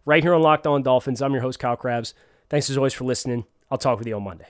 right 0.06 0.24
here 0.24 0.34
on 0.34 0.42
Locked 0.42 0.66
On 0.66 0.82
Dolphins. 0.82 1.22
I'm 1.22 1.34
your 1.34 1.42
host 1.42 1.60
Kyle 1.60 1.76
Crabbs. 1.76 2.14
Thanks 2.50 2.70
as 2.70 2.78
always 2.78 2.94
for 2.94 3.04
listening. 3.04 3.46
I'll 3.70 3.78
talk 3.78 4.00
with 4.00 4.08
you 4.08 4.16
on 4.16 4.24
Monday. 4.24 4.48